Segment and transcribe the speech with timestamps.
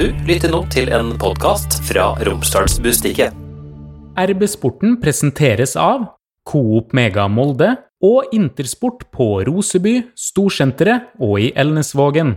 [0.00, 3.34] Du lytter nå til en podkast fra Romsdalsbustikket.
[4.16, 6.06] RB Sporten presenteres av
[6.48, 7.68] Coop Mega Molde
[8.00, 12.32] og Intersport på Roseby, Storsenteret og i Elnesvågen.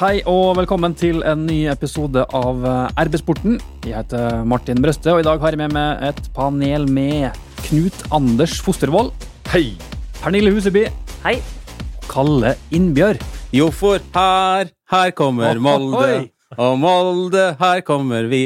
[0.00, 3.60] Hei og velkommen til en ny episode av eh, RB-sporten.
[3.84, 7.36] Jeg heter Martin Brøste, og i dag har jeg med meg et panel med
[7.66, 9.12] Knut Anders Fostervoll.
[9.48, 9.72] Hei!
[10.20, 10.84] Pernille Huseby.
[11.24, 11.38] Hei.
[12.10, 13.22] Kalle Innbjørg.
[13.54, 18.44] Jo, for her, her kommer Molde, og Molde, her kommer vi.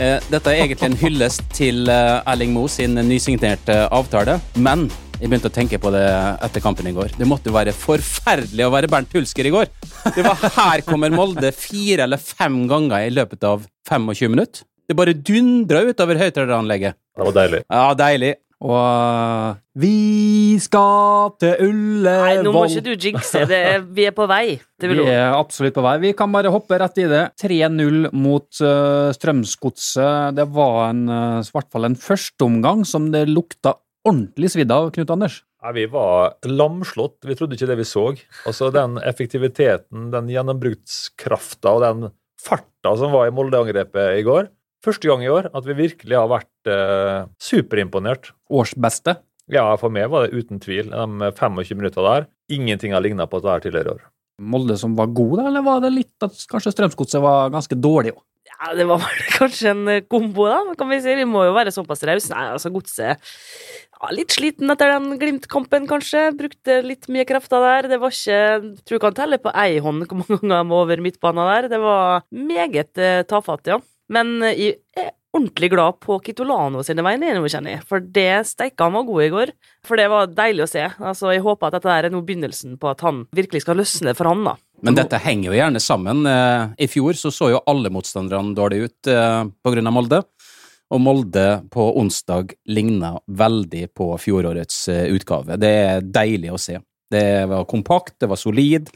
[0.00, 4.88] Eh, dette er egentlig en hyllest til eh, Erling Moe sin nysignerte avtale, men
[5.20, 6.02] jeg begynte å tenke på det
[6.44, 7.14] etter kampen i går.
[7.16, 9.70] Det måtte jo være forferdelig å være Bernt Hulsker i går.
[10.16, 14.66] Det var her kommer Molde fire eller fem ganger i løpet av 25 minutter.
[14.84, 16.98] Det bare dundra utover høyttaleranlegget.
[17.14, 17.62] Det var deilig.
[17.70, 18.34] Ja, deilig.
[18.64, 22.24] Og vi skal til Ullevål.
[22.24, 23.44] Nei, nå må ikke du jinxe.
[23.50, 24.56] Det er, vi er på vei.
[24.80, 25.98] Det vil Vi er absolutt på vei.
[26.00, 27.24] Vi kan bare hoppe rett i det.
[27.42, 30.38] 3-0 mot uh, Strømsgodset.
[30.38, 33.76] Det var en, uh, i hvert fall en førsteomgang som det lukta
[34.08, 35.42] ordentlig svidd av, Knut Anders.
[35.64, 37.18] Nei, vi var lamslått.
[37.24, 38.10] Vi trodde ikke det vi så.
[38.48, 42.12] Altså Den effektiviteten, den gjennombrukskrafta og den
[42.44, 44.50] farta som var i Molde-angrepet i går.
[44.84, 48.34] Første gang i år at vi virkelig har vært eh, superimponert.
[48.52, 49.16] Årsbeste.
[49.52, 50.90] Ja, for meg var det uten tvil.
[50.92, 52.28] De 25 minuttene der.
[52.52, 54.04] Ingenting har ligna på dette her tidligere i år.
[54.44, 58.16] Molde som var god, da, eller var det litt at kanskje Strømsgodset var ganske dårlig
[58.16, 58.22] òg?
[58.54, 59.04] Ja, det var
[59.38, 61.14] kanskje en eh, kombo, da, kan vi si.
[61.16, 62.32] Vi må jo være såpass rause.
[62.34, 66.26] Nei, altså, godset ja, Litt sliten etter den Glimt-kampen, kanskje.
[66.36, 67.88] Brukte litt mye krefter der.
[67.94, 70.74] Det var ikke jeg Tror jeg kan telle på ei hånd hvor mange ganger de
[70.74, 71.70] var over midtbanen der.
[71.72, 73.80] Det var meget eh, tafatt, ja.
[74.12, 77.84] Men eh, jeg er ordentlig glad på Kitolano sine vegne, kjenner jeg.
[77.88, 79.52] For det steika han var god i går.
[79.86, 80.84] For det var deilig å se.
[81.00, 84.30] Altså, Jeg håper at dette er nå begynnelsen på at han virkelig skal løsne for
[84.30, 84.56] han, da.
[84.84, 86.26] Men dette henger jo gjerne sammen.
[86.28, 90.20] Eh, I fjor så så jo alle motstanderne dårlig ut eh, på grunn av Molde.
[90.94, 95.56] Og Molde på onsdag ligna veldig på fjorårets utgave.
[95.58, 96.76] Det er deilig å se.
[97.10, 98.90] Det var kompakt, det var solid,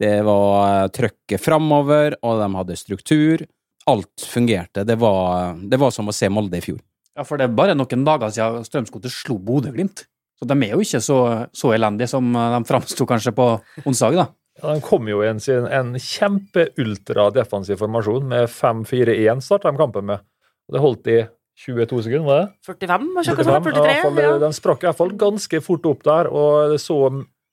[0.00, 3.44] det var trøkket framover, og de hadde struktur.
[3.90, 4.84] Alt fungerte.
[4.88, 6.80] Det var, det var som å se Molde i fjor.
[7.14, 10.06] Ja, for det er bare noen dager siden Strømsgodset slo Bodø-Glimt.
[10.38, 11.18] Så de er jo ikke så,
[11.54, 13.46] så elendige som eh, de framsto kanskje på
[13.86, 14.26] onsdag, da.
[14.62, 20.22] Ja, de kom jo i en, en kjempe-ultra-defensiv formasjon med 5-4-1 starta de kampen med.
[20.68, 21.18] Og Det holdt i
[21.64, 22.46] 22 sekunder, var det?
[22.66, 23.66] 45, var ikke 45, sånn?
[23.68, 23.94] 43?
[23.94, 24.34] i fall, Ja.
[24.42, 26.98] De sprakk i hvert fall ganske fort opp der, og det så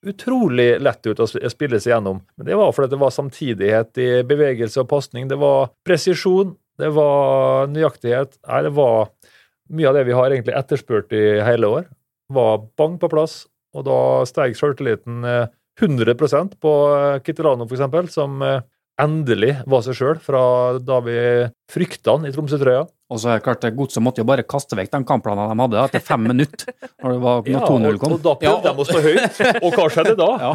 [0.08, 2.22] utrolig lett ut å spille seg gjennom.
[2.38, 5.28] Men det var fordi det var samtidighet i bevegelse og pasning.
[5.30, 8.40] Det var presisjon, det var nøyaktighet.
[8.48, 9.12] Nei, det var
[9.72, 11.88] mye av det vi har egentlig etterspurt i hele år.
[12.34, 13.44] Var bang på plass,
[13.76, 15.50] og da steg selvtilliten eh,
[15.82, 16.74] 100% på
[17.26, 18.64] Kitterano, f.eks., som eh,
[19.02, 20.44] endelig var seg sjøl fra
[20.84, 21.18] da vi
[21.72, 22.86] frykta han i Tromsø-trøya.
[23.12, 25.82] Og så er det klart, Godset måtte jo bare kaste vekk den kampplanen de hadde
[25.84, 26.72] etter fem minutter,
[27.04, 28.16] når, det var, når 2-0 kom.
[28.16, 30.52] og, da prøvde de å stå høyt, og hva skjedde da?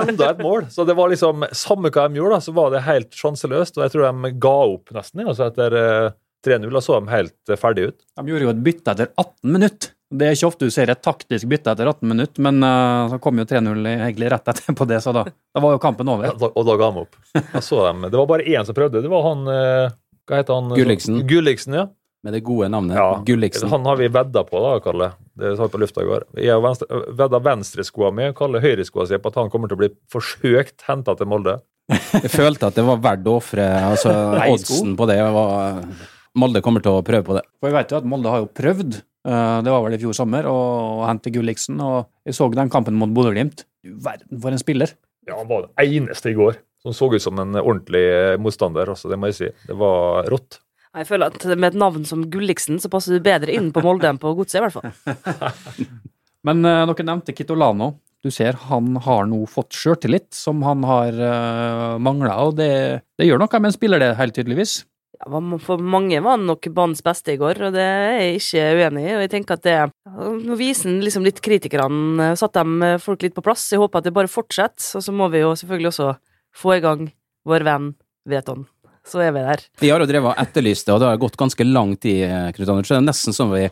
[0.00, 0.68] Enda et mål.
[0.72, 3.76] Så det var liksom, samme hva de gjorde, da, så var det helt sjanseløst.
[3.76, 6.14] Og jeg tror de ga opp nesten altså etter eh,
[6.44, 6.70] 3-0.
[6.72, 8.00] Da så de helt ferdige ut.
[8.16, 9.92] De gjorde jo et bytte etter 18 minutter.
[10.14, 13.18] Det er ikke ofte du ser et taktisk bytte etter 18 minutter, men uh, så
[13.22, 16.28] kom jo 3-0 egentlig rett etterpå det, så da, da var jo kampen over.
[16.28, 17.18] Ja, og da ga de opp.
[17.34, 19.02] Da så de, det var bare én som prøvde.
[19.02, 19.96] Det var han eh,
[20.28, 20.72] Hva heter han?
[20.78, 21.20] Gulliksen.
[21.28, 21.88] Gulliksen, ja.
[22.24, 23.08] Med det gode navnet ja.
[23.26, 23.68] Gulliksen.
[23.68, 25.10] Han har vi vedda på, da, Kalle.
[25.36, 26.24] Det sa vi på lufta i går.
[26.40, 29.76] Jeg har venstre, vedda venstreskoa mi og Kalle høyreskoa si på at han kommer til
[29.76, 31.58] å bli forsøkt henta til Molde.
[31.92, 34.14] Jeg følte at det var verdt å ofre altså,
[34.54, 35.18] oddsen på det.
[35.36, 35.82] Var,
[36.40, 37.44] Molde kommer til å prøve på det.
[37.60, 40.16] For jeg vet jo at Molde har jo prøvd, eh, det var vel i fjor
[40.16, 40.58] sommer, å
[41.04, 43.66] hente Gulliksen, og jeg så den kampen mot Bodø-Glimt.
[43.84, 44.96] Verden for en spiller.
[45.28, 48.92] Ja, Han var den eneste i går som så ut som en ordentlig eh, motstander.
[48.92, 49.50] Altså, det må jeg si.
[49.68, 50.60] Det var rått.
[50.94, 54.12] Jeg føler at med et navn som Gulliksen, så passer du bedre inn på Molde
[54.12, 55.86] enn på Godset, i hvert fall.
[56.46, 57.96] Men uh, dere nevnte Kitolano.
[58.24, 62.70] Du ser han har nå fått sjøltillit som han har uh, mangla, og det,
[63.18, 64.78] det gjør noe med en spiller, det, helt tydeligvis.
[65.24, 68.64] Ja, for mange var han nok banens beste i går, og det er jeg ikke
[68.80, 69.12] uenig i.
[69.14, 69.76] Og jeg tenker at det
[70.14, 73.64] Nå viser han liksom litt kritikerne, eh, satt de eh, folk litt på plass.
[73.72, 74.84] Jeg håper at det bare fortsetter.
[74.98, 76.10] Og så må vi jo selvfølgelig også
[76.56, 77.08] få i gang
[77.48, 77.92] vår venn
[78.28, 78.64] Veton.
[79.04, 79.60] Så er vi der.
[79.82, 82.24] Vi har jo drevet og etterlyst det, og det har gått ganske lang tid,
[82.56, 82.88] Knut Anders.
[82.88, 83.66] Det er nesten som vi,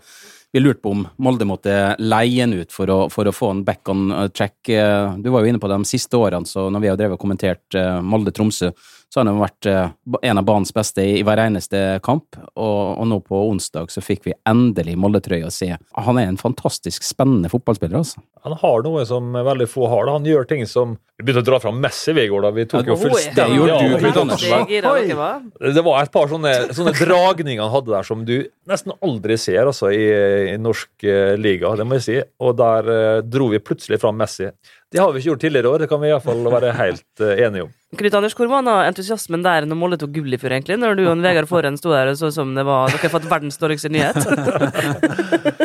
[0.52, 3.62] vi lurte på om Molde måtte leie han ut for å, for å få en
[3.64, 4.58] back on track.
[4.69, 7.23] Eh, Du var jo inne på de siste årene, så når vi har drevet og
[7.25, 8.75] kommentert eh, Molde-Tromsø,
[9.12, 9.91] så har han vært eh,
[10.25, 14.25] en av banens beste i, hver eneste kamp, og, og nå på onsdag så fikk
[14.31, 15.69] vi endelig Molde-trøya se.
[16.06, 18.23] Han er en fantastisk spennende fotballspiller, altså.
[18.47, 20.09] Han har noe som veldig få har.
[20.09, 20.17] da.
[20.17, 22.50] Han gjør ting som Vi begynte å dra fram Messi i går, da.
[22.56, 25.44] Vi tok jo fullstendig av.
[25.61, 25.75] Det?
[25.76, 28.37] Det var et par sånne, sånne dragninger han hadde der som du
[28.70, 30.05] nesten aldri ser altså, i,
[30.53, 32.17] i norsk uh, liga, det må jeg si.
[32.43, 34.50] Og der uh, dro vi plutselig fram Messi.
[34.93, 37.67] Det har vi ikke gjort tidligere år, det kan vi iallfall være helt uh, enige
[37.67, 37.75] om.
[37.99, 40.79] Knut Anders, hvor var entusiasmen der når Molde tok gull i fjor, egentlig?
[40.81, 43.31] Når du og Vegard Forhen sto der og så som det var dere har fått
[43.31, 44.17] verdens dårligste nyhet?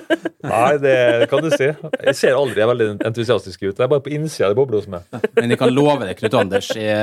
[0.57, 1.67] Nei, det kan du si.
[1.69, 3.75] Jeg ser aldri veldig entusiastisk ut.
[3.77, 5.05] Det er bare på innsida det bobler hos meg.
[5.37, 6.97] Men jeg kan love deg, Knut Anders, jeg,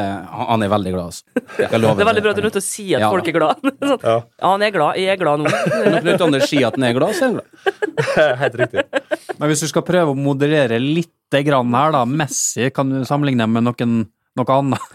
[0.50, 1.44] han er veldig glad, altså.
[1.60, 3.30] Jeg Det er veldig bra at du er nødt til å si at Ja, folk
[3.30, 3.62] er glad.
[3.90, 4.00] Sånn.
[4.02, 4.16] Ja.
[4.24, 5.00] Ja, han er glad.
[5.00, 5.52] Jeg er glad nå.
[5.52, 7.46] Når Knut Anders sier at han er glad, så er han glad.
[8.44, 8.84] Helt riktig.
[9.38, 11.10] Men hvis du skal prøve å moderere litt
[11.44, 12.04] grann her, da.
[12.06, 13.94] Messi kan du sammenligne med noen,
[14.38, 14.92] noe annet.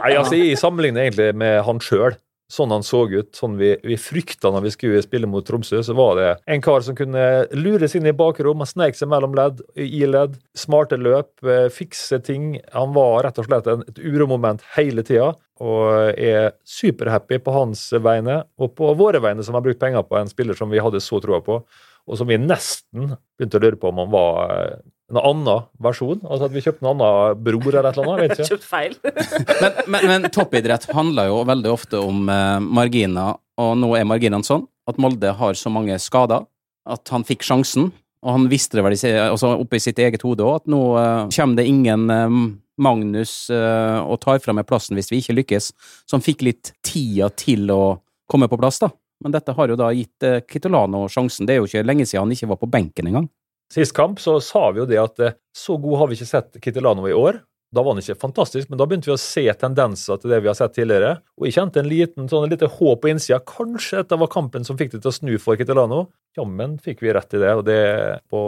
[0.00, 2.16] Nei, altså, Jeg sammenligner egentlig med han sjøl.
[2.52, 5.96] Sånn han så ut, sånn vi, vi frykta når vi skulle spille mot Tromsø, så
[5.98, 7.24] var det en kar som kunne
[7.58, 12.20] lures inn i bakrom, han snek seg mellom ledd, i ledd, smarte løp, eh, fikse
[12.22, 12.52] ting.
[12.76, 18.44] Han var rett og slett et uromoment hele tida, og er superhappy på hans vegne,
[18.62, 21.18] og på våre vegne, som har brukt penger på en spiller som vi hadde så
[21.24, 21.58] troa på,
[22.06, 24.76] og som vi nesten begynte å lure på om han var eh,
[25.12, 26.20] en annen versjon.
[26.24, 28.22] Altså at vi kjøpte en annen bror eller et eller annet.
[28.22, 28.48] jeg vet ikke.
[28.54, 28.96] Kjøpt feil.
[29.62, 34.46] Men, men, men toppidrett handler jo veldig ofte om eh, marginer, og nå er marginene
[34.46, 36.44] sånn at Molde har så mange skader
[36.86, 37.88] at han fikk sjansen,
[38.22, 41.22] og han visste det vel altså oppe i sitt eget hode òg, at nå eh,
[41.34, 42.38] kommer det ingen eh,
[42.82, 45.70] Magnus eh, og tar fra meg plassen hvis vi ikke lykkes,
[46.06, 47.96] så han fikk litt tida til å
[48.30, 48.90] komme på plass, da.
[49.24, 51.48] Men dette har jo da gitt eh, Kitolano sjansen.
[51.48, 53.28] Det er jo ikke lenge siden han ikke var på benken engang.
[53.72, 56.58] Sist kamp så sa vi jo det at eh, så god har vi ikke sett
[56.62, 57.40] Kitolano i år.
[57.74, 60.48] Da var han ikke fantastisk, men da begynte vi å se tendenser til det vi
[60.48, 61.16] har sett tidligere.
[61.36, 63.40] Og jeg kjente en liten sånn lite håp på innsida.
[63.42, 66.06] Kanskje dette var kampen som fikk det til å snu for Kitolano.
[66.38, 68.40] Jammen fikk vi rett i det, og det er på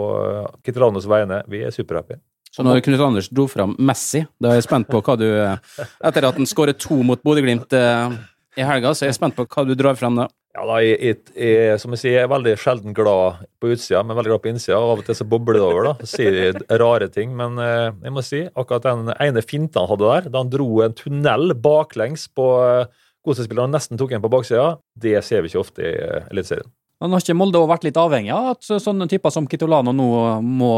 [0.63, 1.43] Kitolanos vegne.
[1.51, 2.21] Vi er superhappy.
[2.49, 6.25] Så når Knut Anders dro fram Messi, da er jeg spent på hva du Etter
[6.25, 8.15] at han skåret to mot Bodø-Glimt eh,
[8.57, 10.25] i helga, så er jeg spent på hva du drar fram da.
[10.59, 14.17] Ja, da, jeg, jeg, som jeg sier, jeg er veldig sjelden glad på utsida, men
[14.17, 14.75] veldig glad på innsida.
[14.75, 16.07] og Av og til så bobler det over, da.
[16.09, 17.31] Sier de rare ting.
[17.39, 20.81] Men eh, jeg må si, akkurat den ene finta han hadde der, da han dro
[20.83, 24.67] en tunnel baklengs på eh, Godset-spilleren og nesten tok en på baksida,
[24.99, 26.67] det ser vi ikke ofte i eh, Eliteserien.
[26.99, 30.09] Men har ikke Molde vært litt avhengig av at sånne typer som Kitolano nå
[30.43, 30.73] må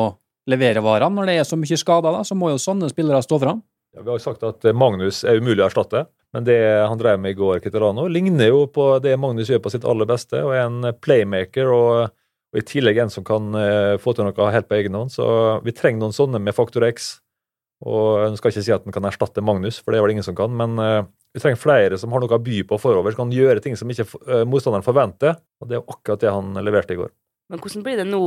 [0.50, 1.18] levere varene?
[1.18, 3.66] Når det er så mye skader, da, så må jo sånne spillere stå fram.
[3.92, 6.58] Ja, vi har jo sagt at eh, Magnus er umulig å erstatte, men det
[6.88, 10.08] han drev med i går, Kitterano, ligner jo på det Magnus gjør på sitt aller
[10.08, 11.72] beste, og er en playmaker.
[11.76, 12.14] og,
[12.52, 15.12] og i tillegg en som kan eh, få til noe helt på egen hånd.
[15.12, 15.26] Så
[15.66, 17.18] vi trenger noen sånne med faktor X.
[17.82, 20.28] Og Jeg skal ikke si at en kan erstatte Magnus, for det er vel ingen
[20.28, 20.54] som kan.
[20.56, 21.02] Men eh,
[21.34, 23.92] vi trenger flere som har noe å by på forover, som kan gjøre ting som
[23.92, 25.36] ikke eh, motstanderen forventer.
[25.60, 27.12] Og Det er akkurat det han leverte i går.
[27.52, 28.22] Men hvordan blir det nå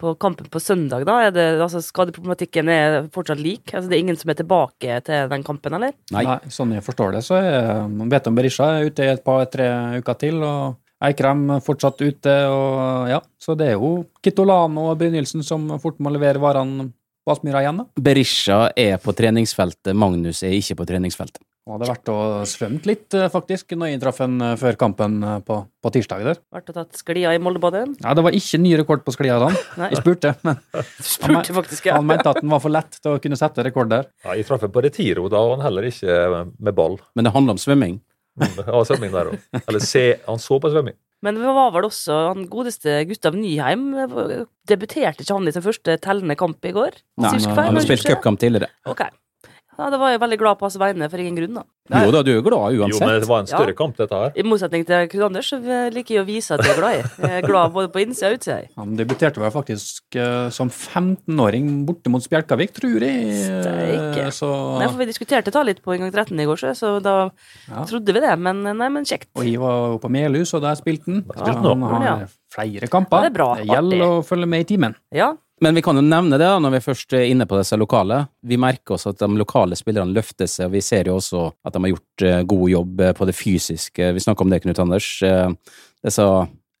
[0.00, 1.18] på kampen på søndag, da?
[1.26, 3.68] Er det, altså, skadeproblematikken er fortsatt lik?
[3.74, 5.92] Altså, det er ingen som er tilbake til den kampen, eller?
[6.14, 6.24] Nei.
[6.48, 9.68] sånn jeg forstår det, så er Beton Berisha er ute i et par-tre
[10.00, 10.40] uker til.
[10.40, 13.20] og Eikrem fortsatt ute, og ja.
[13.36, 16.88] Så det er jo Kitolano og Brynildsen som fort må levere varene
[17.24, 18.04] på Aspmyra igjen, da.
[18.04, 21.42] Berisha er på treningsfeltet, Magnus er ikke på treningsfeltet.
[21.64, 25.14] Og hadde vært og svømt litt, eh, faktisk, når jeg traff en eh, før kampen
[25.24, 26.40] eh, på, på tirsdag der.
[26.52, 27.86] Vært og tatt sklia i Moldebadet?
[28.02, 29.48] Ja, det var ikke ny rekord på sklia, da.
[29.86, 30.60] Jeg spurte, men
[31.14, 31.96] spurte han, faktisk, ja.
[31.96, 34.10] han mente at den var for lett til å kunne sette rekord der.
[34.26, 36.18] Ja, jeg traff ham på Retiro, da og han heller ikke
[36.52, 36.98] med ball.
[37.16, 37.96] Men det handler om svømming.
[38.44, 39.40] Ja, svømming der òg.
[39.64, 41.00] Eller se, han så på svømming.
[41.24, 43.86] Men det var vel også han godeste Gustav Nyheim
[44.68, 46.98] Debuterte ikke han i sin første tellende kamp i går?
[47.24, 48.68] Nei, han har spilt cupkamp tidligere.
[48.90, 49.06] Ok.
[49.78, 51.64] Ja, det var jeg veldig glad på hans vegne, for ingen grunn, da.
[52.04, 53.00] Jo da, du er glad uansett.
[53.00, 53.76] Jo, men det var en større Ja.
[53.76, 54.32] kamp, dette her.
[54.36, 55.58] I motsetning til Knut Anders, så
[55.92, 57.02] liker jeg å vise at jeg er glad i.
[57.28, 58.60] Jeg er glad både på innsida og utsida.
[58.78, 63.34] Han debuterte vel faktisk uh, som 15-åring borte mot Spjelkavik, tror jeg.
[63.44, 64.24] Steike.
[64.26, 64.48] Eh, Så,
[64.80, 67.30] Nei, for vi diskuterte det litt på inngang 13 i går, så- så da
[67.68, 67.84] Ja.
[67.84, 68.38] trodde vi det.
[68.38, 69.26] Men nei, men kjekt.
[69.36, 71.22] og jeg var jo på Melhus, og der spilte han.
[71.22, 73.16] spilte han han, har flere kamper.
[73.16, 74.94] Ja, det er bra, gjelder å følge med i timen.
[75.12, 75.34] Ja.
[75.64, 78.18] Men vi kan jo nevne det da, når vi først er inne på disse lokale.
[78.44, 81.72] Vi merker oss at de lokale spillerne løfter seg, og vi ser jo også at
[81.76, 84.10] de har gjort eh, god jobb eh, på det fysiske.
[84.16, 85.08] Vi snakker om det, Knut Anders.
[85.24, 85.48] Eh,
[86.04, 86.26] Disse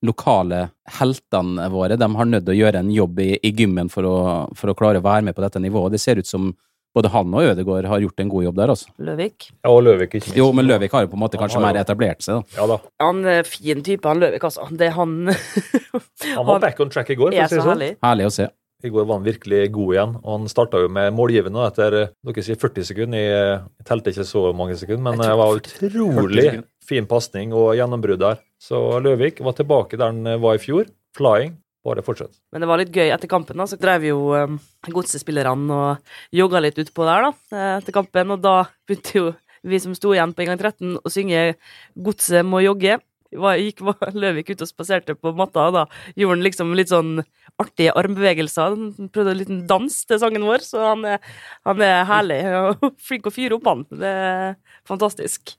[0.04, 0.58] lokale
[0.98, 4.16] heltene våre, de har nødt til å gjøre en jobb i, i gymmen for å,
[4.58, 5.94] for å klare å være med på dette nivået.
[5.96, 6.50] Det ser ut som
[6.94, 8.92] både han og Ødegaard har gjort en god jobb der, altså.
[9.02, 9.46] Løvik.
[9.64, 10.36] Ja, og Løvik, ikke minst.
[10.38, 12.58] Jo, men Løvik har jo på en måte kanskje mer etablert seg, da.
[12.60, 12.76] Ja da.
[13.02, 14.68] Han er fin type, han Løvik, altså.
[14.76, 17.72] Det er han Han var back on track i går, for å si det sånn.
[17.72, 17.90] herlig.
[18.04, 18.50] Herlig å se.
[18.84, 20.14] I går var han virkelig god igjen.
[20.20, 23.22] og Han starta jo med målgivende etter eh, dere sier 40 sekunder.
[23.24, 26.48] Jeg, jeg telte ikke så mange sekunder, men det var utrolig
[26.84, 28.42] fin pasning og gjennombrudd der.
[28.60, 30.90] Så Løvik var tilbake der han var i fjor.
[31.16, 31.56] Flying.
[31.84, 32.32] Bare fortsett.
[32.52, 33.66] Men det var litt gøy etter kampen, da.
[33.68, 34.56] Så drev jo um,
[34.88, 38.32] godsespillerne og jogga litt utpå der, da, eh, etter kampen.
[38.32, 38.54] Og da
[38.88, 39.26] begynte jo
[39.64, 41.56] vi som sto igjen på inngang 13 å synge
[41.96, 43.00] 'Godset må jogge'.
[43.40, 43.82] Var, gikk
[44.14, 45.84] Løvik ut og spaserte på matta, og da
[46.18, 47.16] gjorde han liksom litt sånn
[47.60, 48.76] artige armbevegelser.
[48.76, 51.18] Han prøvde en liten dans til sangen vår, så han er,
[51.66, 53.84] han er herlig og flink å fyre opp, han.
[53.90, 54.56] Det er
[54.88, 55.56] fantastisk.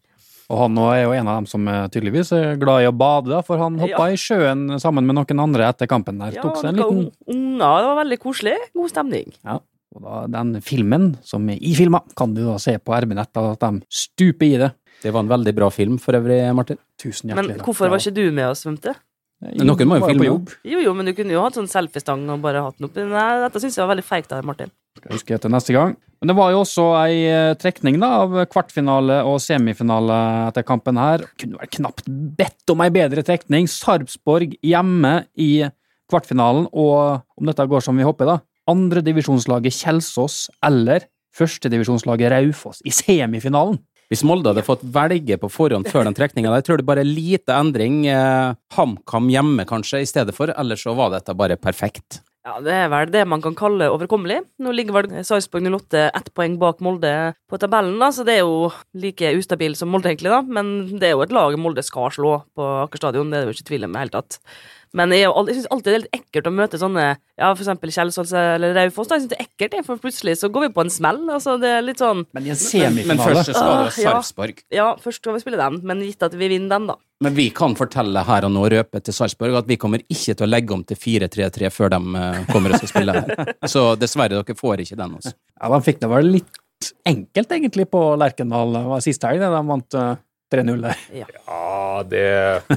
[0.54, 3.32] Og han er jo en av dem som eh, tydeligvis er glad i å bade,
[3.34, 4.14] da, for han hoppa Ja.
[4.14, 6.36] i sjøen sammen med noen andre etter kampen der.
[6.38, 7.00] Ja, Tok seg en liten
[7.34, 7.80] unger.
[7.82, 8.58] Det var veldig koselig.
[8.78, 9.34] God stemning.
[9.96, 13.64] Og da, den filmen som er i filma, kan du da se på RB-nett, at
[13.64, 14.70] de stuper i det.
[15.06, 16.80] Det var en veldig bra film for øvrig, Martin.
[17.02, 17.68] Tusen hjertelig takk.
[17.70, 18.96] hvorfor var ikke du med og svømte?
[19.44, 20.24] Jo, Noen må jo filme.
[20.24, 20.52] på jobb.
[20.66, 23.04] Jo, jo, men du kunne jo hatt sånn selfiestang og bare hatt den oppi.
[23.06, 24.72] Nei, dette syns jeg var veldig feigt av deg, Martin.
[24.98, 25.96] Skal huske til neste gang.
[26.24, 30.98] Men det var jo også ei eh, trekning da, av kvartfinale og semifinale etter kampen
[30.98, 31.26] her.
[31.42, 32.08] Kunne vel knapt
[32.40, 33.68] bedt om ei bedre trekning.
[33.70, 35.68] Sarpsborg hjemme i
[36.10, 38.40] kvartfinalen, og om dette går som vi håper, da,
[38.72, 43.82] andredivisjonslaget Kjelsås eller førstedivisjonslaget Raufoss i semifinalen.
[44.12, 47.56] Hvis Molde hadde fått velge på forhånd før den trekninga der, tror du bare lite
[47.58, 48.04] endring.
[48.12, 50.54] Eh, HamKam hjemme, kanskje, i stedet for.
[50.54, 52.22] Ellers så var dette bare perfekt.
[52.46, 54.44] Ja, det er vel det man kan kalle overkommelig.
[54.62, 58.44] Nå ligger vel Sarpsborg 08 ett poeng bak Molde på tabellen, da, så det er
[58.44, 58.70] jo
[59.02, 60.44] like ustabil som Molde, egentlig, da.
[60.46, 63.56] Men det er jo et lag Molde skal slå på Aker stadion, det er det
[63.56, 64.38] jo ikke tvil om i det hele tatt.
[64.96, 67.92] Men jeg, jeg syns alltid det er litt ekkelt å møte sånne, ja, for eksempel
[67.92, 69.10] Kjelsås eller Raufoss.
[69.12, 71.20] Jeg syns det er ekkelt, for plutselig så går vi på en smell.
[71.36, 74.06] Altså, det er litt sånn Men i en Men semifinale først skal det Ah, være
[74.06, 74.14] ja.
[74.16, 74.64] Sarpsborg.
[74.78, 76.98] Ja, først skal vi spille den, men gitt at vi vinner den, da.
[77.24, 80.48] Men vi kan fortelle her og nå, røpe til Sarpsborg, at vi kommer ikke til
[80.48, 83.54] å legge om til 4-3-3 før de eh, kommer og skal spille her.
[83.76, 85.16] Så dessverre, dere får ikke den.
[85.20, 85.36] Altså.
[85.60, 86.62] Ja, De fikk det vel litt
[87.08, 89.40] enkelt, egentlig, på Lerkendal var sist helg.
[89.44, 90.16] De vant eh,
[90.54, 91.00] 3-0 der.
[91.24, 92.26] Ja, det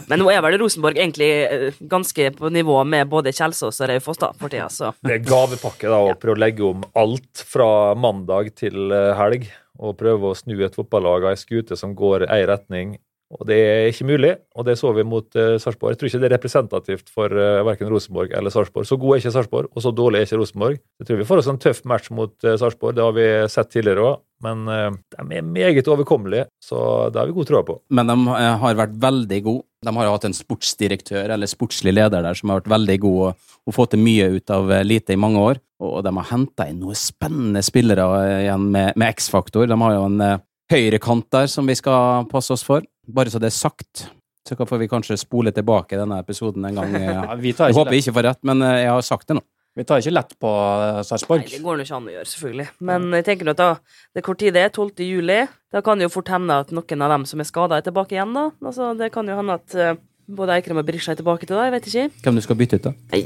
[0.08, 4.22] Men nå er vel Rosenborg egentlig eh, ganske på nivå med både Kjelsås og Raufoss,
[4.40, 8.54] for tida, så Det er gavepakke da, å prøve å legge om alt fra mandag
[8.58, 9.50] til eh, helg.
[9.78, 12.96] Og prøve å snu et fotballag av ei skute som går ei retning.
[13.28, 15.92] Og Det er ikke mulig, og det så vi mot uh, Sarpsborg.
[15.92, 18.88] Jeg tror ikke det er representativt for uh, verken Rosenborg eller Sarpsborg.
[18.88, 20.78] Så god er ikke Sarpsborg, og så dårlig er ikke Rosenborg.
[20.96, 23.72] Jeg tror vi får oss en tøff match mot uh, Sarpsborg, det har vi sett
[23.74, 24.24] tidligere òg.
[24.46, 27.78] Men uh, de er meget overkommelige, så det har vi god tro på.
[27.92, 29.64] Men de eh, har vært veldig gode.
[29.84, 33.20] De har jo hatt en sportsdirektør eller sportslig leder der som har vært veldig god
[33.28, 35.62] og, og fått til mye ut av eh, lite i mange år.
[35.84, 39.68] Og de har henta inn noen spennende spillere eh, igjen med, med X-faktor.
[39.70, 40.40] De har jo en eh,
[40.72, 42.82] høyrekant der som vi skal passe oss for.
[43.08, 44.08] Bare så det er sagt.
[44.48, 46.96] Så får vi kanskje spole tilbake denne episoden en gang.
[46.96, 49.36] Ja, vi, tar Jeg håper jeg ikke får rett, men eh, jeg har sagt det
[49.36, 49.42] nå.
[49.76, 51.44] vi tar ikke lett på eh, Nei, Sarpsborg.
[51.52, 52.68] det går nå ikke an å gjøre, selvfølgelig.
[52.90, 53.70] Men jeg tenker nå at da,
[54.14, 55.04] det er kort tid det er, 12.
[55.04, 55.40] juli.
[55.74, 58.16] Da kan det jo fort hende at noen av dem som er skada, er tilbake
[58.16, 58.46] igjen, da.
[58.64, 59.98] Altså, det kan jo hende at eh,
[60.40, 62.06] både Eikrem og Berisha er tilbake til da, jeg vet ikke.
[62.24, 62.94] Hvem du skal bytte ut, da?
[63.12, 63.22] Nei,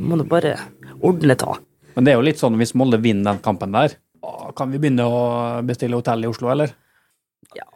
[0.00, 0.56] må nå bare
[1.04, 1.58] ordne ta.
[1.92, 3.98] Men det er jo litt sånn hvis Molde vinner den kampen der,
[4.56, 5.22] kan vi begynne å
[5.66, 6.72] bestille hotell i Oslo, eller?
[7.56, 7.66] Ja,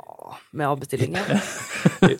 [0.57, 1.37] med avbestillinger.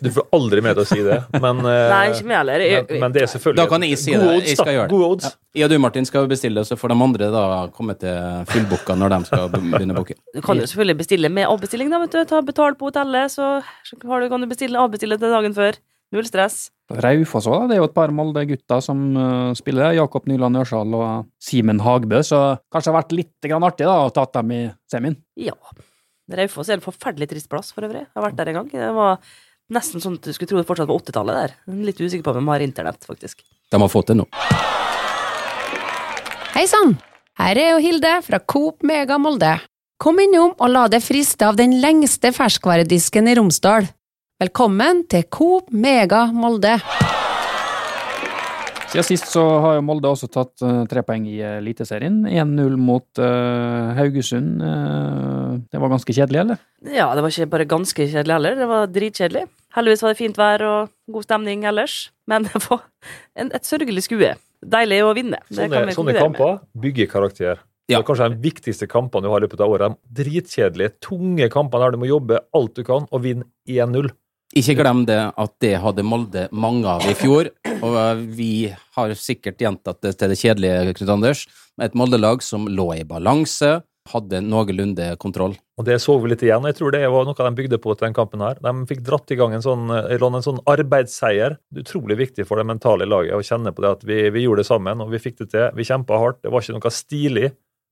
[0.01, 2.63] Du får aldri med til å si det, men, eh, Nei, ikke meg heller.
[2.89, 4.31] Men, men det er selvfølgelig Da kan jeg si det.
[4.47, 4.95] Jeg skal gjøre det.
[4.95, 5.35] God odds.
[5.57, 7.43] Jeg og du, Martin, skal bestille, så får de andre da
[7.75, 10.17] komme til fullbooka når de skal begynne å booke.
[10.37, 12.23] Du kan jo selvfølgelig bestille med avbestilling, da, vet du.
[12.29, 13.47] Ta betalt på hotellet, så
[13.83, 15.77] så har du, kan du bestille avbestille til dagen før.
[16.15, 16.69] Null stress.
[17.03, 19.97] Raufoss òg, det er jo et par Molde-gutter som uh, spiller.
[19.97, 22.39] Jakob Nyland Ørsal og Simen Hagbø, så
[22.71, 24.61] kanskje det har vært litt grann artig da, å ta dem i
[24.91, 25.17] semien.
[25.35, 25.57] Ja.
[26.27, 28.03] Raufoss er en forferdelig trist plass, for øvrig.
[28.03, 28.71] Jeg har vært der en gang.
[28.71, 29.21] Det var
[29.71, 31.53] nesten sånn at du skulle tro det fortsatt var 80-tallet der.
[31.71, 33.45] Er Litt usikker på om de har internett, faktisk.
[33.71, 34.27] De har fått det nå.
[36.57, 36.97] Hei sann!
[37.37, 39.53] Her er jo Hilde fra Coop Mega Molde.
[40.01, 43.87] Kom innom og la deg friste av den lengste ferskvaredisken i Romsdal.
[44.41, 46.75] Velkommen til Coop Mega Molde.
[48.87, 52.21] Siden sist så har jo Molde også tatt eh, tre poeng i Eliteserien.
[52.29, 54.61] 1-0 mot uh, Haugesund.
[54.63, 56.61] Uh, det var ganske kjedelig, eller?
[56.87, 59.43] Ja, det var ikke bare ganske kjedelig heller, det var dritkjedelig.
[59.75, 61.97] Heldigvis var det fint vær og god stemning ellers,
[62.31, 62.85] men det var
[63.35, 64.31] en, et sørgelig skue.
[64.63, 65.41] Deilig å vinne.
[65.49, 67.59] Det Sånne, vi sånne kamper bygger karakter.
[67.87, 67.99] Ja.
[67.99, 69.99] Det er kanskje de viktigste kampene du har i løpet av året.
[70.07, 74.09] De Dritkjedelige, tunge kampene der du må jobbe alt du kan og vinne 1-0.
[74.57, 77.51] Ikke glem det at det hadde Molde mange av i fjor,
[77.85, 81.43] og vi har sikkert gjentatt det til det kjedelige, Knut Anders.
[81.77, 85.53] med Et Molde-lag som lå i balanse, hadde noenlunde kontroll.
[85.77, 86.63] Og Det så vi litt igjen.
[86.63, 88.41] og Jeg tror det var noe de bygde på til den kampen.
[88.41, 88.55] her.
[88.55, 91.57] De fikk dratt i gang en sånn, en sånn arbeidsseier.
[91.59, 94.63] Er utrolig viktig for det mentale laget å kjenne på det at vi, vi gjorde
[94.63, 95.69] det sammen og vi fikk det til.
[95.75, 96.41] Vi kjempa hardt.
[96.41, 97.51] Det var ikke noe stilig,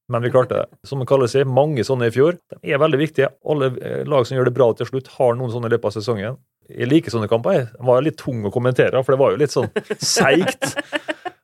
[0.10, 0.66] men vi klarte det.
[0.88, 2.40] Som det kalles, mange sånne i fjor.
[2.62, 3.30] De er veldig viktige.
[3.46, 5.96] Alle eh, lag som gjør det bra til slutt, har noen sånne i løpet av
[6.00, 6.38] sesongen.
[6.70, 7.60] Jeg liker sånne kamper.
[7.60, 7.68] jeg.
[7.86, 9.70] Var litt tung å kommentere, for det var jo litt sånn
[10.02, 10.72] seigt.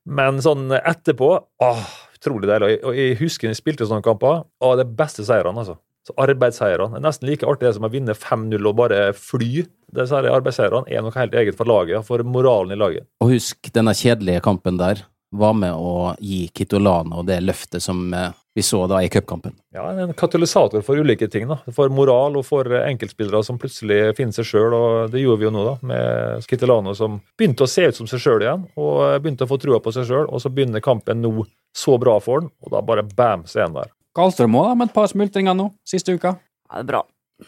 [0.05, 1.29] Men sånn etterpå
[1.61, 1.83] åh,
[2.21, 2.75] Utrolig deilig.
[2.85, 4.43] Og jeg husker jeg spilte sånne kamper.
[4.61, 5.79] av det beste seirene, altså.
[6.05, 9.63] Så Arbeidsseirene er nesten like artig det som å vinne 5-0 og bare fly.
[9.93, 13.05] Disse arbeidsseirene er noe helt eget for laget, for moralen i laget.
[13.21, 18.33] Og husk denne kjedelige kampen der var med å gi Kitolano det løftet som eh,
[18.55, 19.53] vi så da i cupkampen.
[19.73, 21.47] Ja, En katalysator for ulike ting.
[21.47, 21.57] da.
[21.71, 24.73] For moral og for enkeltspillere som plutselig finner seg sjøl.
[24.75, 28.07] Og det gjorde vi jo nå, da, med Kitolano som begynte å se ut som
[28.11, 28.67] seg sjøl igjen.
[28.75, 30.27] Og begynte å få trua på seg sjøl.
[30.27, 31.31] Og så begynner kampen nå
[31.71, 33.91] så bra for han, og da bare bam, så er han der.
[34.17, 36.35] Karlstrøm òg, med et par smultringer nå, siste uka.
[36.67, 37.05] Ja, det er bra.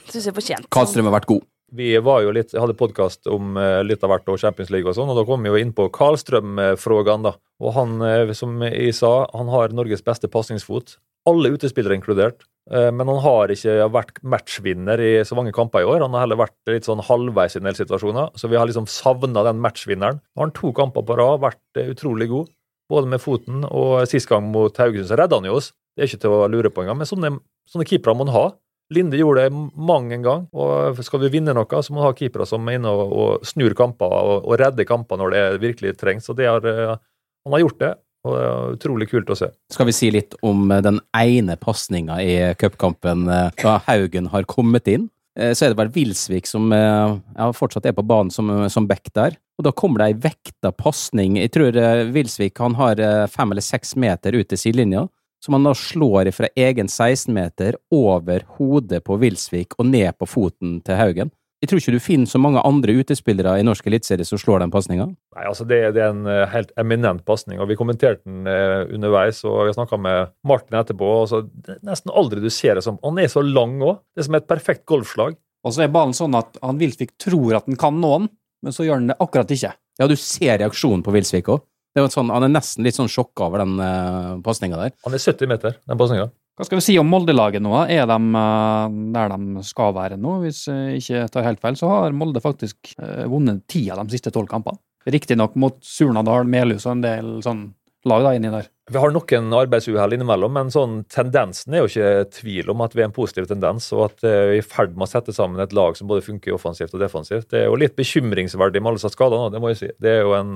[0.07, 0.69] Syns jeg fortjent.
[0.72, 1.43] Karlstrøm har vært god.
[1.74, 4.94] Vi var jo litt, hadde podkast om eh, litt av hvert og Champions League og
[4.94, 7.32] sånn, og da kom vi jo inn på Karlstrøm-frågan, da.
[7.63, 11.00] Og han, eh, som jeg sa, han har Norges beste pasningsfot.
[11.30, 12.46] Alle utespillere inkludert.
[12.70, 16.01] Eh, Men han har ikke vært matchvinner i så mange kamper i år.
[16.06, 18.88] Han har heller vært litt sånn halvveis i en del situasjoner, så vi har liksom
[18.88, 20.22] savna den matchvinneren.
[20.22, 22.53] Nå har han to kamper på rad, vært utrolig god.
[22.92, 25.72] Både med foten og sist gang mot Haugesund så redda han jo oss.
[25.96, 27.00] Det er ikke til å lure på engang.
[27.01, 27.39] Men sånne,
[27.70, 28.46] sånne keepere må han ha.
[28.94, 30.48] Linde gjorde det mang en gang.
[30.52, 33.46] og Skal vi vinne noe, så må vi ha keepere som er inne og, og
[33.48, 36.30] snur kamper og, og redder kamper når det virkelig trengs.
[36.30, 36.98] Og har, eh,
[37.46, 39.50] Han har gjort det, og det er utrolig kult å se.
[39.72, 44.44] Skal vi si litt om eh, den ene pasninga i cupkampen eh, da Haugen har
[44.44, 45.10] kommet inn?
[45.40, 48.88] Eh, Så er det vel Wilsvik som eh, ja, fortsatt er på banen som, som
[48.88, 49.40] back der.
[49.58, 51.38] Og da kommer det ei vekta pasning.
[51.42, 55.08] Jeg tror eh, Wilsvik har eh, fem eller seks meter ut til sidelinja.
[55.44, 60.78] Som han da slår fra egen 16-meter over hodet på Wilsvik og ned på foten
[60.88, 61.34] til Haugen.
[61.64, 64.72] Jeg tror ikke du finner så mange andre utespillere i norsk eliteserie som slår den
[64.72, 65.06] pasninga.
[65.08, 68.82] Nei, altså det, det er en eh, helt eminent pasning, og vi kommenterte den eh,
[68.92, 69.40] underveis.
[69.48, 71.12] og Vi snakka med Martin etterpå.
[71.22, 74.02] og så det er Nesten aldri du ser det som Han er så lang òg.
[74.12, 75.38] Det er som et perfekt golfslag.
[75.64, 78.32] Og så er ballen sånn at han Wilsvik tror at han kan nå den,
[78.64, 79.72] men så gjør han det akkurat ikke.
[80.02, 81.64] Ja, du ser reaksjonen på Wilsvik òg.
[81.94, 84.96] Sånn, han er nesten litt sånn sjokka over den uh, pasninga der.
[85.06, 86.32] Han er 70 meter, den pasninga.
[86.54, 87.74] Hva skal vi si om Molde-laget nå?
[87.90, 90.36] Er de eh, der de skal være nå?
[90.44, 94.14] Hvis jeg ikke tar helt feil, så har Molde faktisk eh, vunnet ti av de
[94.14, 94.77] siste tolv kampene.
[95.10, 97.66] Riktignok mot Surnadal, Melhus og en del sånn
[98.06, 98.70] lag da inni der.
[98.92, 103.01] Vi har noen arbeidsuhell innimellom, men sånn tendensen er jo ikke tvil om at vi
[103.01, 105.64] er en positiv tendens, og at eh, vi er i ferd med å sette sammen
[105.64, 107.50] et lag som både funker offensivt og defensivt.
[107.50, 109.94] Det er jo litt bekymringsverdig med alle som er skada nå, det må jeg si.
[109.98, 110.53] Det er jo en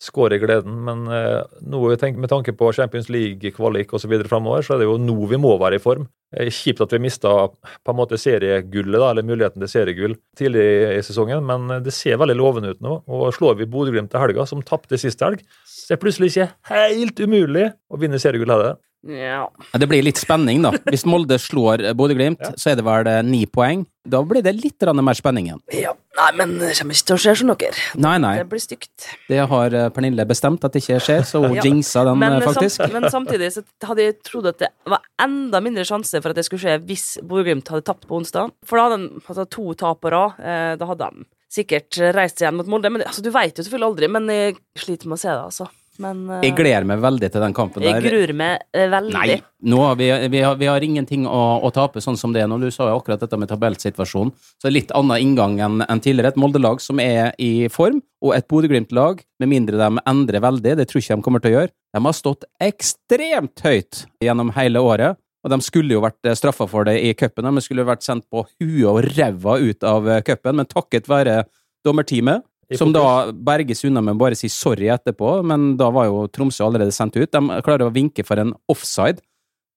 [0.00, 4.16] eh, skår i gleden, men eh, jeg tenker, med tanke på Champions League-kvalik osv.
[4.28, 6.08] framover, så er det jo nå vi må være i form.
[6.32, 10.66] Er kjipt at vi mista på en måte seriegullet, da, eller muligheten til seriegull tidlig
[10.96, 13.00] i sesongen, men det ser veldig lovende ut nå.
[13.10, 16.52] Og slår vi Bodø-Glimt til helga, som tapte sist helg, så er det plutselig ikke
[16.70, 18.78] helt umulig å vinne seriegull heller.
[19.08, 19.46] Ja.
[19.72, 20.74] Det blir litt spenning, da.
[20.90, 22.50] Hvis Molde slår Bodø-Glimt, Ja.
[22.60, 23.86] så er det vel eh, ni poeng.
[24.04, 25.60] Da blir det litt mer spenning igjen.
[25.72, 25.94] ja.
[26.20, 27.72] Nei, men det kommer ikke til å skje som dere.
[27.96, 28.34] Nei, nei.
[28.42, 29.06] Det blir stygt.
[29.30, 31.62] Det har eh, Pernille bestemt at det ikke skjer, så hun Ja.
[31.64, 32.76] jinxa den, Men, eh, faktisk.
[32.76, 36.36] Samt, men samtidig så hadde jeg trodd at det var enda mindre sjanse for at
[36.36, 38.52] det skulle skje hvis Bodø-Glimt hadde tapt på onsdag.
[38.68, 40.36] For da hadde de altså, to tap på rad.
[40.76, 42.90] Da hadde de sikkert reist seg igjen mot Molde.
[42.92, 45.70] Men altså, Du vet jo selvfølgelig aldri, men jeg sliter med å se det, altså.
[46.00, 48.06] Men uh, Jeg gleder meg veldig til den kampen jeg der.
[48.06, 49.14] gruer meg eh, veldig.
[49.14, 49.36] Nei,
[49.70, 52.50] nå har vi, vi, har, vi har ingenting å, å tape sånn som det er
[52.50, 52.58] nå.
[52.62, 54.32] Du sa jo akkurat dette med tabellsituasjonen.
[54.60, 56.34] Så litt annen inngang enn en tidligere.
[56.34, 60.88] Et Molde-lag som er i form, og et Bodø-Glimt-lag, med mindre de endrer veldig, det
[60.90, 61.74] tror ikke de kommer til å gjøre.
[61.96, 65.20] De har stått ekstremt høyt gjennom hele året.
[65.40, 67.48] Og de skulle jo vært straffa for det i cupen.
[67.48, 71.42] De skulle vært sendt på huet og ræva ut av eh, cupen, men takket være
[71.86, 72.44] dommerteamet,
[72.78, 76.66] som da berges unna med å bare si sorry etterpå, men da var jo Tromsø
[76.66, 77.30] allerede sendt ut.
[77.32, 79.22] De klarer å vinke for en offside,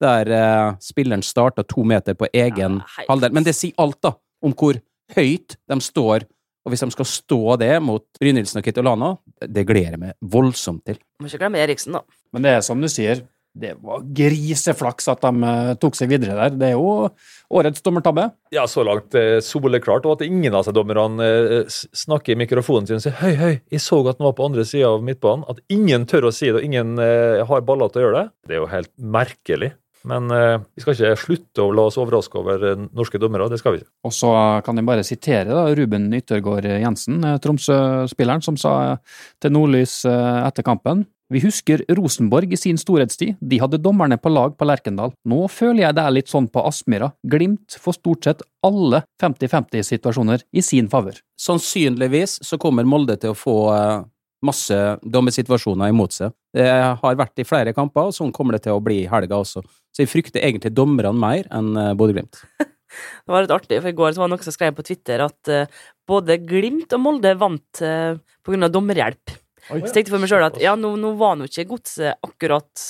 [0.04, 3.34] der eh, spilleren starta to meter på egen Ja, halvdel.
[3.36, 4.80] Men det sier alt, da, om hvor
[5.16, 6.28] høyt de står.
[6.64, 9.10] Og hvis de skal stå det mot Brynildsen og Kitolano,
[9.42, 11.00] det gleder jeg meg voldsomt til.
[11.20, 12.04] Må ikke glemme Eriksen, da.
[12.32, 16.36] Men det er som du sier, det var griseflaks at de eh, tok seg videre
[16.38, 16.56] der.
[16.58, 17.12] Det er jo
[17.54, 18.26] årets dommertabbe.
[18.54, 20.08] Ja, så langt eh, soleklart.
[20.10, 23.54] Og at ingen av seg dommerne eh, snakker i mikrofonen sin og sier høy, høy,
[23.76, 25.46] jeg så at den var på andre sida av midtbanen.
[25.54, 28.28] At ingen tør å si det, og ingen har baller til å gjøre det.
[28.50, 29.74] Det er jo helt merkelig.
[30.10, 33.52] Men eh, vi skal ikke slutte å la oss overraske over norske dommere.
[33.54, 33.92] Det skal vi ikke.
[34.10, 34.34] Og så
[34.66, 38.98] kan jeg bare sitere da, Ruben Yttergård Jensen, Tromsø-spilleren, som sa
[39.44, 44.54] til Nordlys etter kampen Vi husker Rosenborg i sin storhetstid, de hadde dommerne på lag
[44.54, 45.16] på Lerkendal.
[45.26, 47.08] Nå føler jeg det er litt sånn på Aspmyra.
[47.26, 51.18] Glimt får stort sett alle 50-50-situasjoner i sin favør.
[51.42, 54.06] Sannsynligvis så kommer Molde til å få eh,
[54.46, 56.38] masse dommesituasjoner imot seg.
[56.54, 56.70] Det
[57.02, 59.66] har vært i flere kamper, og sånn kommer det til å bli i helga også.
[59.90, 62.44] Så jeg frykter egentlig dommerne mer enn eh, Bodø-Glimt.
[62.94, 65.50] Det var litt artig, for i går var det noen som skrev på Twitter at
[65.50, 68.20] eh, både Glimt og Molde vant pga.
[68.46, 69.40] på grunn av dommerhjelp.
[69.70, 72.88] Så tenkte jeg for meg sjøl at ja, nå, nå var nå ikke godset akkurat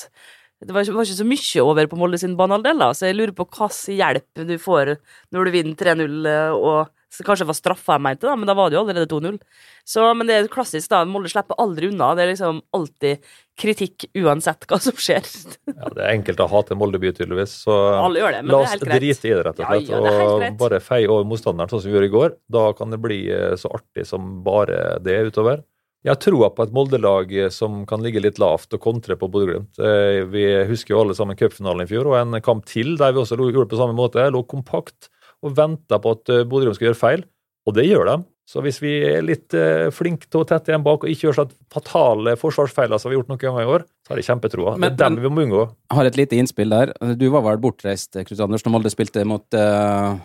[0.64, 3.46] Det var ikke, så mye over på Molde sin banehalvdel, da, så jeg lurer på
[3.46, 4.96] hva slags hjelp du får
[5.36, 8.56] når du vinner 3-0 og så kanskje det var straffa jeg mente, da, men da
[8.58, 9.36] var det jo allerede 2-0.
[9.86, 11.04] Så, Men det er klassisk, da.
[11.06, 12.08] Molde slipper aldri unna.
[12.18, 13.28] Det er liksom alltid
[13.60, 15.28] kritikk uansett hva som skjer.
[15.74, 17.54] Ja, Det er enkelt å hate Molde by, tydeligvis.
[17.68, 19.04] Så Alle gjør det, men la det er helt greit.
[19.04, 19.92] drite i det, rett og slett.
[19.92, 20.58] ja, er og greit.
[20.64, 22.36] bare feie over motstanderen, sånn som vi gjorde i går.
[22.58, 25.62] Da kan det bli eh, så artig som bare det utover.
[26.04, 29.80] Jeg har troa på et Molde-lag som kan ligge litt lavt og kontre på Bodø-Glimt.
[29.80, 33.22] Eh, Vi husker jo alle sammen cupfinalen i fjor, og en kamp til der vi
[33.22, 34.26] også gjorde det på samme måte.
[34.28, 35.08] Lå kompakt
[35.44, 37.24] og venta på at eh, Bodø-Glimt skulle gjøre feil,
[37.64, 38.18] og det gjør de.
[38.44, 41.38] Så hvis vi er litt eh, flinke til å tette igjen bak og ikke gjør
[41.38, 44.76] sånn fatale forsvarsfeiler som vi har gjort noen ganger i år, så har jeg kjempetroa.
[44.84, 45.64] Det er dem vi må unngå.
[45.88, 46.92] Jeg har et lite innspill der.
[47.16, 50.20] Du var vel bortreist, Knut Anders, når Molde spilte mot uh,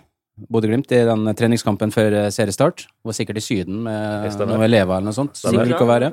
[0.46, 2.86] Bodø-Glimt i den treningskampen før eh, seriestart.
[3.04, 5.38] Var sikkert i Syden med noen elever eller noe sånt.
[5.40, 6.12] Sikkert å være.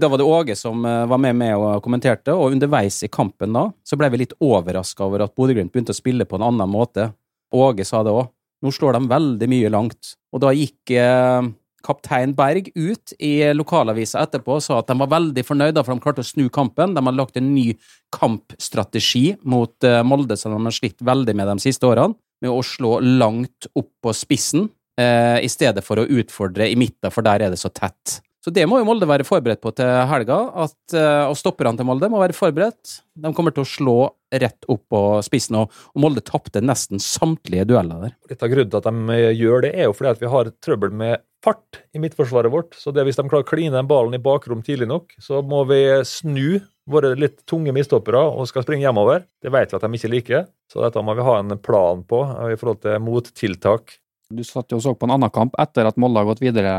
[0.00, 3.54] Da var det Åge som eh, var med meg og kommenterte, og underveis i kampen
[3.54, 6.72] da, så ble vi litt overraska over at Bodø-Glimt begynte å spille på en annen
[6.72, 7.10] måte.
[7.54, 8.28] Åge sa det òg.
[8.64, 10.14] Nå slår de veldig mye langt.
[10.34, 11.48] Og da gikk eh,
[11.86, 16.04] kaptein Berg ut i lokalavisa etterpå og sa at de var veldig fornøyde, for de
[16.04, 16.94] klarte å snu kampen.
[16.96, 17.70] De hadde lagt en ny
[18.14, 22.62] kampstrategi mot eh, Molde, som de har slitt veldig med de siste årene, med å
[22.64, 27.46] slå langt opp på spissen, eh, i stedet for å utfordre i midten, for der
[27.46, 28.20] er det så tett.
[28.44, 31.88] Så det må jo Molde være forberedt på til helga, at, eh, og stopperne til
[31.88, 33.00] Molde må være forberedt.
[33.18, 33.96] De kommer til å slå
[34.30, 38.14] rett opp på spissen, og, og Molde tapte nesten samtlige dueller der.
[38.30, 40.52] Litt av grunnen til at de eh, gjør det, er jo fordi at vi har
[40.64, 42.78] trøbbel med fart i midtforsvaret vårt.
[42.78, 45.64] Så det hvis de klarer å kline den ballen i bakrom tidlig nok, så må
[45.68, 49.26] vi snu våre litt tunge midtstoppere og skal springe hjemover.
[49.42, 52.24] Det vet vi at de ikke liker, så dette må vi ha en plan på
[52.26, 53.98] eh, i forhold til mottiltak.
[54.28, 56.72] Du satt jo og så på en annen kamp etter at Molde har gått videre,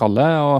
[0.00, 0.58] Kalle, og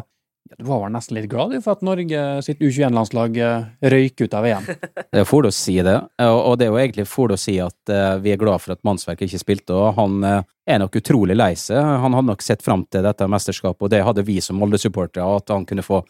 [0.51, 4.35] ja, du var vel nesten litt glad for at Norge sitt U21-landslag eh, røyk ut
[4.35, 4.71] av VM?
[5.11, 7.93] Det er fort å si det, og det er jo egentlig fort å si at
[7.93, 11.53] eh, vi er glad for at Mannsverk ikke spilte, og han er nok utrolig lei
[11.59, 11.79] seg.
[11.79, 15.53] Han hadde nok sett fram til dette mesterskapet, og det hadde vi som Molde-supportere, at
[15.53, 16.01] han kunne få,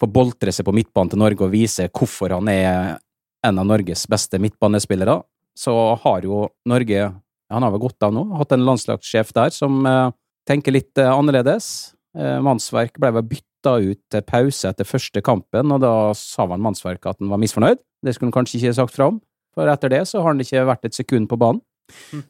[0.00, 2.98] få boltre seg på midtbanen til Norge og vise hvorfor han er
[3.46, 5.20] en av Norges beste midtbanespillere.
[5.58, 7.10] Så har jo Norge,
[7.50, 10.12] han har vel gått av nå, hatt en landslagssjef der som eh,
[10.48, 11.92] tenker litt eh, annerledes.
[12.16, 16.62] Eh, Mannsverk ble vel bytta ut til pause etter første kampen, og da sa vel
[16.64, 17.82] Mannsverk at han var misfornøyd.
[18.04, 19.18] Det skulle han kanskje ikke sagt fra om,
[19.56, 21.64] for etter det så har han ikke vært et sekund på banen.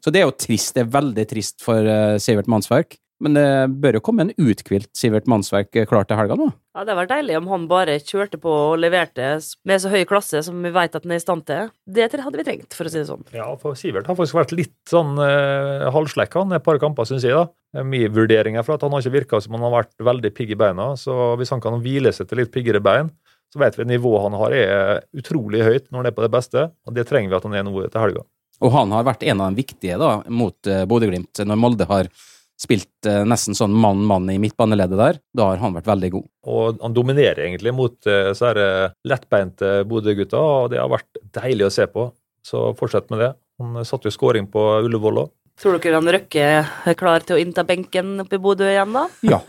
[0.00, 1.84] Så det er jo trist, det er veldig trist for
[2.22, 2.96] Sivert Mannsverk.
[3.20, 3.46] Men det
[3.82, 6.48] bør jo komme en uthvilt Sivert Mannsverk eh, klar til helga nå.
[6.72, 9.32] Ja, Det hadde vært deilig om han bare kjørte på og leverte
[9.68, 11.68] med så høy klasse som vi vet at han er i stand til.
[11.84, 13.26] Det hadde vi trengt, for å si det sånn.
[13.36, 17.36] Ja, for Sivert har faktisk vært litt sånn eh, halvslekka et par kamper, syns jeg.
[17.36, 17.50] da.
[17.70, 20.32] Det er Mye vurderinger for at han har ikke virka som han har vært veldig
[20.34, 20.92] pigg i beina.
[20.98, 23.12] Så hvis han kan hvile seg til litt piggere bein,
[23.52, 26.32] så vet vi at nivået han har er utrolig høyt når han er på det
[26.32, 26.68] beste.
[26.86, 28.24] Og det trenger vi at han er nå til helga.
[28.60, 32.10] Og han har vært en av de viktige da, mot uh, Bodø-Glimt, når Molde har
[32.60, 35.20] spilt eh, nesten sånn mann-mann i midtbaneleddet der.
[35.36, 36.28] Da har han vært veldig god.
[36.52, 41.68] Og han dominerer egentlig mot uh, så eh, lettbeinte Bodø-gutta, og det har vært deilig
[41.68, 42.10] å se på.
[42.46, 43.30] Så fortsett med det.
[43.60, 45.32] Han satte jo skåring på Ullevål òg.
[45.60, 46.44] Tror dere han Røkke
[46.88, 49.02] er klar til å innta benken oppe i Bodø igjen, da?
[49.28, 49.40] Ja,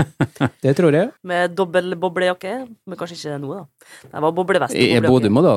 [0.63, 1.13] det tror jeg.
[1.27, 2.57] Med dobbel boblejakke?
[2.67, 3.87] Men kanskje ikke nå, da.
[4.09, 4.99] Det var boblevest og I.
[5.07, 5.55] Bodø må da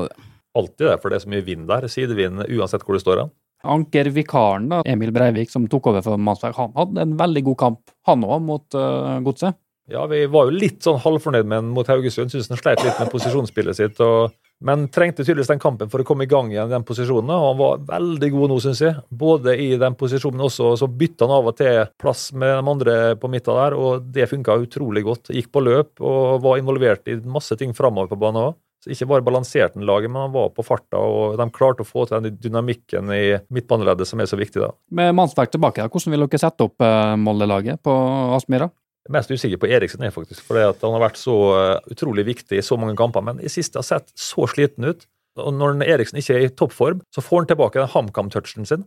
[0.54, 1.88] Alltid det, for det er så mye vind der.
[1.90, 3.32] Sidevind uansett hvor du står hen.
[3.64, 7.94] Anker-vikaren, da, Emil Breivik, som tok over for Mansberg, han hadde en veldig god kamp,
[8.08, 9.58] han òg, mot uh, Godset.
[9.86, 12.32] Ja, vi var jo litt sånn halvfornøyd med han mot Haugesund.
[12.32, 13.98] Syns han sleit litt med posisjonsspillet sitt.
[14.00, 14.32] Og,
[14.64, 17.32] men trengte tydeligvis den kampen for å komme i gang igjen i den posisjonen.
[17.34, 19.02] Og han var veldig god nå, syns jeg.
[19.12, 22.96] Både i den posisjonen også, så bytta han av og til plass med de andre
[23.20, 25.34] på midten der, og det funka utrolig godt.
[25.36, 28.56] Gikk på løp og var involvert i masse ting framover på banen òg.
[28.84, 31.88] Så Ikke bare balanserte han laget, men han var på farta, og de klarte å
[31.88, 34.60] få til den dynamikken i midtbaneleddet som er så viktig.
[34.60, 34.74] da.
[34.92, 37.94] Med Mannsverk tilbake, da, hvordan vil dere sette opp uh, Molde-laget på
[38.36, 38.68] Aspmyra?
[39.12, 42.64] Mest usikker på Eriksen, er faktisk, fordi han har vært så eh, utrolig viktig i
[42.64, 43.24] så mange kamper.
[43.24, 45.04] Men i siste har sett så sliten ut.
[45.42, 48.84] Og når Eriksen ikke er i toppform, så får han tilbake den HamKam-touchen sin.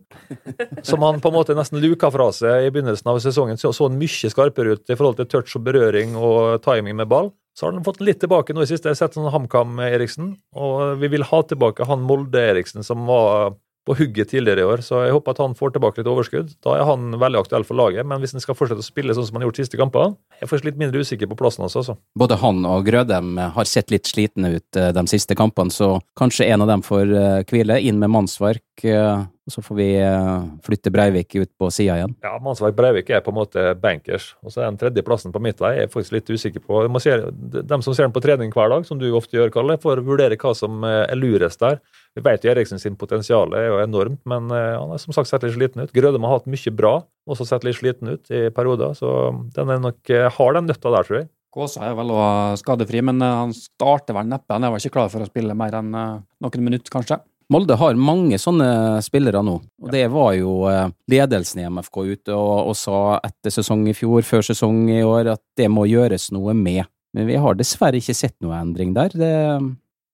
[0.86, 3.60] Som han på en måte nesten luka fra seg i begynnelsen av sesongen.
[3.60, 7.32] Så, han mye skarpere ut i forhold til touch og berøring og timing med ball.
[7.58, 8.88] Så har han fått litt tilbake nå i siste.
[8.88, 10.32] Jeg har sett sånn HamKam-Eriksen.
[10.56, 15.02] Og vi vil ha tilbake han Molde-Eriksen som var på hugget tidligere i år, så
[15.06, 16.52] jeg håper at han får tilbake litt overskudd.
[16.64, 19.26] Da er han veldig aktuell for laget, men hvis han skal fortsette å spille sånn
[19.28, 21.96] som han har gjort siste kampene, jeg faktisk litt mindre usikker på plassen hans, altså.
[22.18, 26.50] Både han og Grødem har sett litt slitne ut eh, de siste kampene, så kanskje
[26.52, 27.80] en av dem får eh, hvile.
[27.88, 28.62] Inn med mannsverk.
[28.86, 32.12] Eh, Og så får vi eh, flytte Breivik ut på sida igjen.
[32.24, 34.34] Ja, Mannsverk Breivik er på en måte bankers.
[34.44, 36.82] Og så er den tredjeplassen på mitt vei jeg er faktisk litt usikker på.
[36.92, 39.78] Må se, dem som ser den på trening hver dag, som du ofte gjør, Kalle,
[39.80, 41.80] får vurdere hva som eh, er lurest der.
[42.18, 45.44] Vi vet jo Eriksen sin potensial er jo enormt, men han har som sagt sett
[45.46, 45.92] litt sliten ut.
[45.94, 46.94] Grødem har hatt mye bra,
[47.30, 50.92] også sett litt sliten ut i perioder, så den er nok, eh, har den nøtta
[50.92, 51.28] der, tror jeg.
[51.54, 54.52] Gåsa er vel òg skadefri, men han starter vel neppe.
[54.52, 57.22] Han er vel ikke klar for å spille mer enn noen minutter, kanskje.
[57.48, 62.34] Molde har mange sånne spillere nå, og det var jo eh, ledelsen i MFK ute
[62.36, 66.28] og, og sa etter sesong i fjor, før sesong i år, at det må gjøres
[66.36, 66.84] noe med.
[67.16, 69.16] Men vi har dessverre ikke sett noe endring der.
[69.16, 69.32] Det,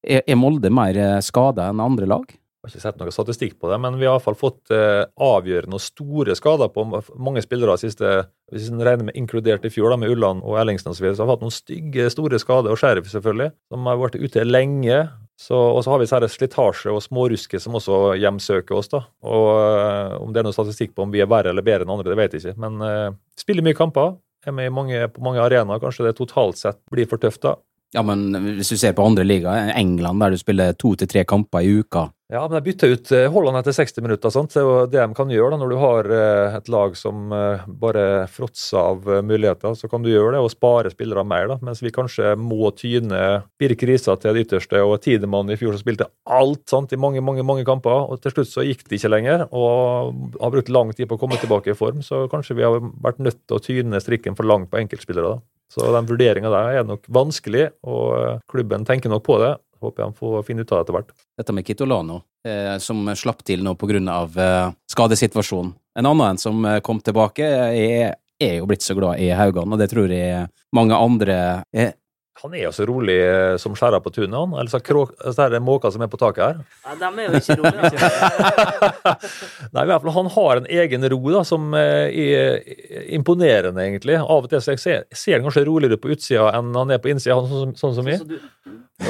[0.06, 2.30] er, er Molde mer skada enn andre lag?
[2.64, 5.76] Jeg har ikke sett noe statistikk på det, men vi har iallfall fått eh, avgjørende
[5.76, 8.22] og store skader på mange spillere siste
[8.54, 11.18] Hvis en regner med inkludert i fjor, da, med Ulland og Ellingsen osv., så, videre,
[11.18, 14.46] så har vi hatt noen stygge, store skader, og Sheriff selvfølgelig, som har vært ute
[14.46, 15.02] lenge.
[15.40, 18.90] Så, og så har vi disse slitasje og småruske som også hjemsøker oss.
[18.92, 19.02] da.
[19.26, 21.94] Og eh, Om det er noe statistikk på om vi er verre eller bedre enn
[21.96, 22.60] andre, det vet jeg ikke.
[22.62, 23.08] Men eh,
[23.40, 24.14] spiller mye kamper,
[24.46, 25.82] er med mange, på mange arenaer.
[25.82, 27.56] Kanskje det totalt sett blir for tøft, da.
[27.94, 31.22] Ja, men hvis du ser på andre ligaer, England der du spiller to til tre
[31.30, 34.32] kamper i uka Ja, men de bytter ut eh, Holland etter 60 minutter.
[34.34, 34.50] sant?
[34.50, 37.30] Det er jo det de kan gjøre da, når du har eh, et lag som
[37.36, 39.76] eh, bare fråtser av muligheter.
[39.78, 43.44] Så kan du gjøre det og spare spillere mer, da, mens vi kanskje må tyne
[43.60, 44.82] Birk Risa til det ytterste.
[44.82, 48.34] Og Tidemann i fjor som spilte alt sant, i mange mange, mange kamper, og til
[48.34, 49.46] slutt så gikk det ikke lenger.
[49.54, 52.80] Og har brukt lang tid på å komme tilbake i form, så kanskje vi har
[52.82, 55.36] vært nødt til å tyne strikken for langt på enkeltspillere.
[55.36, 55.44] da.
[55.74, 59.54] Så den vurderinga der er nok vanskelig, og eh, klubben tenker nok på det.
[59.82, 61.14] Håper han får finne ut av det etter hvert.
[61.36, 65.74] dette med Kitolano, eh, som slapp til nå av eh, skadesituasjonen.
[65.98, 69.78] En annen en som eh, kom tilbake, er jo blitt så glad i Haugan, og
[69.78, 71.94] det tror jeg mange andre er.
[72.42, 74.54] Han er jo så rolig eh, som skjæra på tunet, han.
[74.58, 76.56] Eller så er det måker som er på taket her.
[76.82, 78.08] Ja, de er jo ikke rolige.
[79.74, 84.18] Nei, i hvert fall Han har en egen ro da, som eh, er imponerende, egentlig.
[84.18, 87.02] Av og til så jeg ser, ser han kanskje roligere på utsida enn han er
[87.04, 88.18] på innsida, sånn, sånn som vi.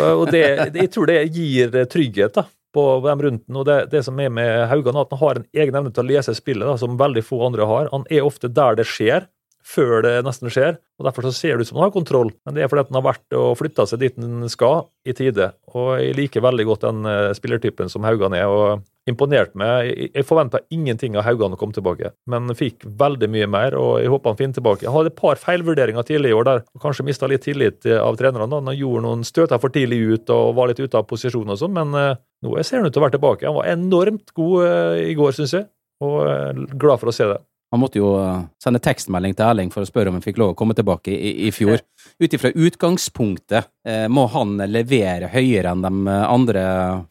[0.05, 2.45] Og det, det, jeg tror det gir eh, trygghet da,
[2.77, 3.61] på dem rundt ham.
[3.61, 6.05] Og det, det som er med Haugan, er at han har en egen evne til
[6.05, 7.89] å lese spillet, da, som veldig få andre har.
[7.93, 9.31] Han er ofte der det skjer,
[9.65, 10.77] før det nesten skjer.
[11.01, 12.91] og Derfor så ser det ut som han har kontroll, men det er fordi at
[12.93, 15.53] han har vært og flytta seg dit han skal, i tide.
[15.75, 18.47] Og jeg liker veldig godt den eh, spillertypen som Haugan er.
[18.49, 19.91] og imponert meg.
[20.15, 24.09] Jeg- forventa ingenting av Haugan å komme tilbake, men fikk veldig mye mer, og jeg
[24.09, 24.87] håper han finner tilbake.
[24.87, 28.01] Han hadde et par feilvurderinger tidlig i år der og kanskje mista litt tillit eh,
[28.01, 28.49] av trenerne.
[28.65, 31.77] Han gjorde noen støter for tidlig ut og var litt ute av posisjon og sånn,
[31.77, 33.45] men eh, nå ser han ut til å være tilbake.
[33.45, 35.69] Han var enormt god i går, syns jeg,
[36.01, 37.39] og glad for å se det.
[37.75, 40.53] Han måtte jo eh, sende tekstmelding til Erling for å spørre om han fikk lov
[40.53, 41.83] å komme tilbake i, i fjor.
[42.23, 46.65] Ut ifra utgangspunktet, eh, må han levere høyere enn de andre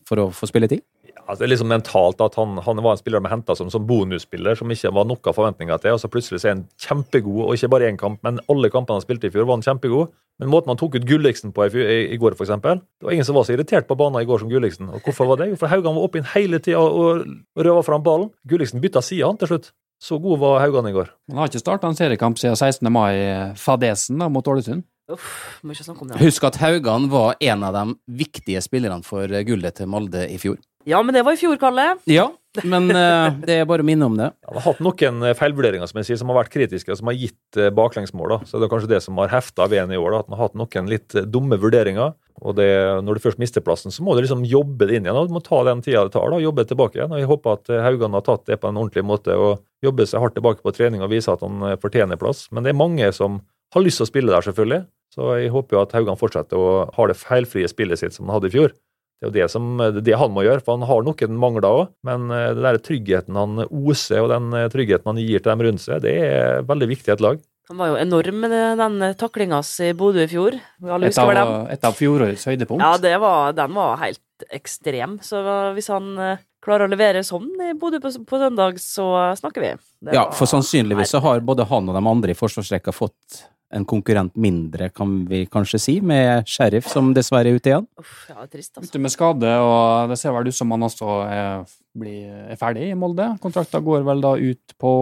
[0.08, 0.86] for å få spilletid?
[1.23, 4.71] Altså, liksom mentalt at han, han var en spiller de henta som, som bonusspiller, som
[4.71, 7.91] ikke var noe forventninger til, og så plutselig så er han kjempegod, og ikke bare
[7.91, 10.12] én kamp, men alle kampene han spilte i fjor, var han kjempegod.
[10.41, 12.56] Men måten han tok ut Gulliksen på i, i, i går, f.eks.
[12.58, 14.89] Det var ingen som var så irritert på banen i går som Gulliksen.
[14.89, 15.52] Og hvorfor var det?
[15.52, 17.21] Jo, for Haugan var oppe inn hele tida og,
[17.54, 18.32] og røva fram ballen.
[18.49, 19.69] Gulliksen bytta side, til slutt.
[20.03, 21.13] Så god var Haugan i går.
[21.31, 22.89] Han har ikke starta en seriekamp siden 16.
[22.91, 23.13] mai,
[23.55, 24.83] fadesen mot Ålesund.
[25.11, 26.19] Uff, må ikke snakke om det.
[26.19, 30.59] Husk at Haugan var en av de viktige spillerne for gullet til Molde i fjor.
[30.87, 31.93] Ja, men det var i fjor, Kalle.
[32.11, 32.27] Ja,
[32.67, 34.29] men uh, det er bare å minne om det.
[34.47, 37.09] Han har hatt noen eh, feilvurderinger som jeg sier, som har vært kritiske, og som
[37.09, 38.35] har gitt eh, baklengsmål.
[38.35, 38.49] da.
[38.49, 40.11] Så Det er kanskje det som har hefta ved ham i år.
[40.11, 42.13] da, At han har hatt noen litt eh, dumme vurderinger.
[42.43, 42.67] Og det,
[43.08, 45.15] Når du først mister plassen, så må du liksom jobbe det inn igjen.
[45.15, 47.13] og Du må ta den tida det tar, da, og jobbe tilbake igjen.
[47.15, 50.10] og Jeg håper at eh, Haugan har tatt det på en ordentlig måte og jobber
[50.10, 52.49] seg hardt tilbake på trening og viser at han eh, fortjener plass.
[52.51, 53.39] Men det er mange som
[53.73, 54.82] har lyst til å spille der, selvfølgelig.
[55.13, 58.36] Så jeg håper jo at Haugan fortsetter å ha det feilfrie spillet sitt som han
[58.38, 58.73] hadde i fjor.
[58.73, 61.84] Det er jo det, som, det, han må gjøre, for han har noen mangler òg.
[62.03, 65.86] Men den der tryggheten han oser, og den eh, tryggheten han gir til dem rundt
[65.86, 67.39] seg, det er veldig viktig i et lag.
[67.71, 70.58] Han var jo enorm med den taklinga si i Bodø i fjor.
[70.84, 72.84] Et av, et av fjorårets høydepunkt.
[72.84, 75.15] Ja, det var, den var helt ekstrem.
[75.23, 75.39] Så
[75.78, 79.08] hvis han eh, klarer å levere sånn i Bodø på, på søndag, så
[79.39, 79.71] snakker vi.
[80.04, 83.86] Det Ja, for sannsynligvis så har både han og de andre i forsvarsrekka fått en
[83.89, 87.88] konkurrent mindre, kan vi kanskje si, med Sheriff som dessverre er ute igjen.
[87.99, 88.89] Uff, ja, trist, altså.
[88.89, 92.91] Ute med skade, og det ser vel ut som han også er, blir, er ferdig
[92.91, 93.31] i Molde.
[93.43, 94.93] Kontrakta går vel da ut på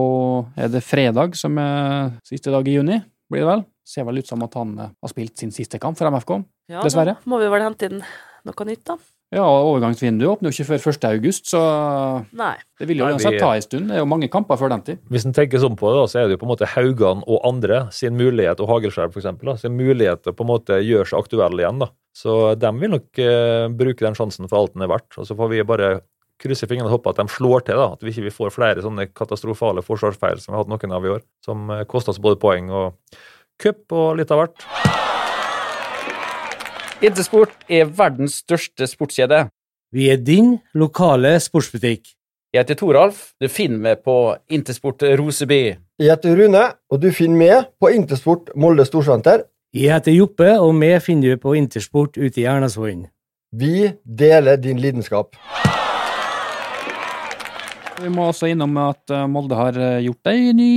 [0.56, 2.98] Er det fredag, som er siste dag i juni?
[3.32, 3.64] Blir det vel?
[3.88, 6.36] Ser vel ut som at han har spilt sin siste kamp for MFK.
[6.72, 7.18] Ja, Dessverre.
[7.20, 8.04] Da må vi vel hente inn
[8.48, 8.98] noe nytt, da.
[9.32, 11.04] Ja, overgangsvinduet åpner jo ikke før 1.
[11.08, 11.60] august, så
[12.36, 12.52] Nei.
[12.76, 13.88] det vil jo uansett ta en stund.
[13.88, 15.00] Det er jo mange kamper før den tid.
[15.08, 17.24] Hvis en tenker sånn på det, da, så er det jo på en måte Haugan
[17.24, 21.08] og andre sin mulighet, og Hagelskjær f.eks., sin mulighet til å på en måte gjøre
[21.08, 21.80] seg aktuelle igjen.
[21.80, 21.88] da.
[22.12, 25.16] Så de vil nok eh, bruke den sjansen for alt den er verdt.
[25.16, 25.92] Og så får vi bare
[26.42, 27.96] krysse fingrene og håpe at de slår til, da.
[27.96, 31.16] At vi ikke får flere sånne katastrofale forsvarsfeil som vi har hatt noen av i
[31.16, 31.24] år.
[31.48, 33.16] Som eh, koster oss både poeng og
[33.62, 34.72] cup og litt av hvert.
[37.02, 39.48] Intersport er verdens største sportskjede.
[39.90, 42.12] Vi er din lokale sportsbutikk.
[42.54, 43.32] Jeg heter Toralf.
[43.42, 44.14] Du finner meg på
[44.54, 45.74] Intersport Roseby.
[45.98, 49.42] Jeg heter Rune, og du finner meg på Intersport Molde Storsenter.
[49.74, 53.08] Jeg heter Joppe, og meg finner du på Intersport ute i Ernasvollen.
[53.50, 55.34] Vi deler din lidenskap.
[57.98, 60.70] Vi må også innom at eh, Molde har eh, gjort ei ny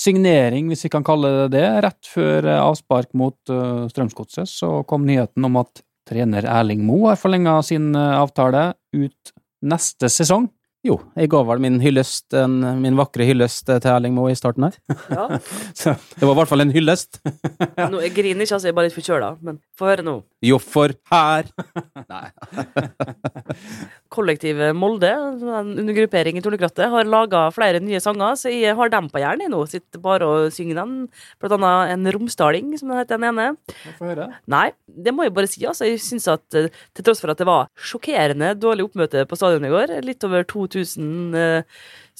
[0.00, 1.66] signering, hvis vi kan kalle det det.
[1.84, 7.12] Rett før eh, avspark mot uh, Strømsgodset så kom nyheten om at trener Erling Moe
[7.12, 10.48] har forlenga sin eh, avtale ut neste sesong.
[10.80, 14.64] Jo, jeg ga vel min hyllest, en, min vakre hyllest til Erling Moe i starten
[14.64, 14.78] her.
[15.12, 15.26] Ja.
[15.76, 17.18] Så Det var i hvert fall en hyllest.
[17.92, 18.64] Nå, jeg griner ikke, altså.
[18.64, 19.28] Jeg er bare litt forkjøla.
[19.44, 20.14] Men få høre nå.
[20.40, 21.50] Jo, for her
[24.14, 29.12] Kollektivet Molde, en undergruppering i Tornekrattet, har laga flere nye sanger, så jeg har dem
[29.12, 29.60] på hjernen nå.
[29.68, 30.96] Sitter bare og synger dem.
[31.42, 33.50] Blant annet en romsdaling, som det heter den ene.
[33.98, 34.30] Få høre.
[34.48, 35.60] Nei, det må jeg bare si.
[35.68, 35.84] altså.
[35.92, 39.68] Jeg synes at eh, Til tross for at det var sjokkerende dårlig oppmøte på stadionet
[39.68, 41.62] i går, litt over 2000 eh,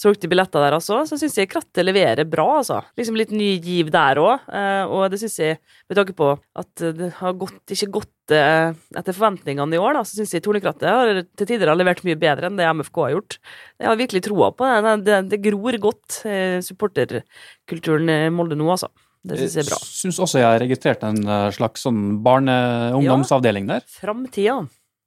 [0.01, 2.81] solgte billetter der altså, så syns jeg Krattet leverer bra, altså.
[2.99, 4.47] Liksom litt ny giv der òg.
[4.49, 5.59] Eh, og det syns jeg,
[5.91, 10.07] med tanke på at det har gått, ikke gått eh, etter forventningene i år, da,
[10.07, 13.15] så syns jeg Tornekrattet har til tider har levert mye bedre enn det MFK har
[13.17, 13.39] gjort.
[13.81, 14.97] Jeg har virkelig troa på det.
[15.07, 18.91] Det, det gror godt, eh, supporterkulturen i Molde nå, altså.
[19.21, 19.79] Det syns jeg er bra.
[19.85, 23.85] Syns også jeg har registrert en eh, slags sånn barne-ungdomsavdeling der.
[23.85, 24.55] Ja, Framtida,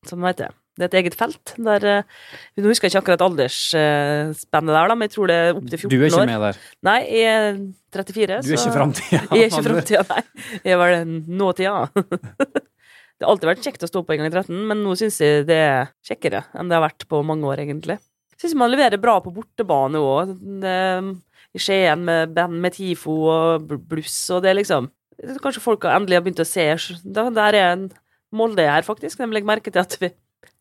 [0.09, 0.59] som det heter.
[0.73, 1.53] Det er et eget felt.
[1.61, 2.03] Der, eh,
[2.57, 5.85] nå husker jeg ikke akkurat aldersspennet der, da, men jeg tror det er opptil 14
[5.85, 5.91] år.
[5.93, 6.61] Du er ikke med der.
[6.87, 7.59] Nei, jeg er
[7.93, 8.39] 34.
[8.41, 9.19] Du er ikke framtida.
[9.37, 10.47] Jeg er ikke framtida, nei.
[10.63, 11.75] Jeg er vel nåtida.
[13.21, 15.19] det har alltid vært kjekt å stå på en gang i 13, men nå syns
[15.21, 17.99] jeg det er kjekkere enn det har vært på mange år, egentlig.
[18.41, 20.33] Syns man leverer bra på bortebane òg.
[21.53, 24.89] I Skien med band med TIFO og bluss, og det liksom
[25.43, 26.63] Kanskje folk endelig har begynt å se
[27.05, 27.83] Der er en
[28.33, 29.19] Molde her, faktisk.
[29.21, 30.09] De legger merke til at vi,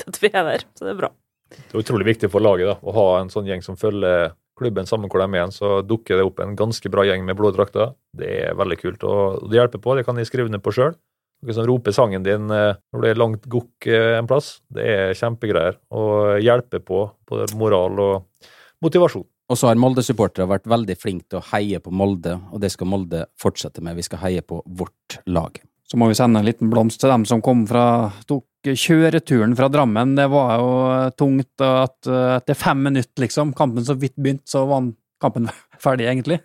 [0.01, 1.13] til at vi er der, så det er bra.
[1.53, 4.89] Det er utrolig viktig for laget da, å ha en sånn gjeng som følger klubben
[4.89, 5.55] sammen hvor de er igjen.
[5.55, 7.95] Så dukker det opp en ganske bra gjeng med blå drakter.
[8.17, 9.07] Det er veldig kult.
[9.09, 9.97] Og det hjelper på.
[9.97, 10.95] Det kan de skrive ned på sjøl.
[11.43, 14.55] Noen som roper sangen din eh, når det er langt gokk eh, en plass.
[14.73, 15.81] Det er kjempegreier.
[15.99, 18.51] Og hjelper på på moral og
[18.85, 19.27] motivasjon.
[19.51, 22.89] Og så har Molde-supportere vært veldig flinke til å heie på Molde, og det skal
[22.89, 23.99] Molde fortsette med.
[23.99, 25.59] Vi skal heie på vårt lag.
[25.85, 27.85] Så må vi sende en liten blomst til dem som kom fra
[28.25, 30.15] tok kjøreturen fra Drammen.
[30.19, 30.73] Det var jo
[31.19, 34.89] tungt at eh, etter fem minutter, liksom, kampen så vidt begynte, så var
[35.23, 35.51] kampen
[35.83, 36.41] ferdig, egentlig.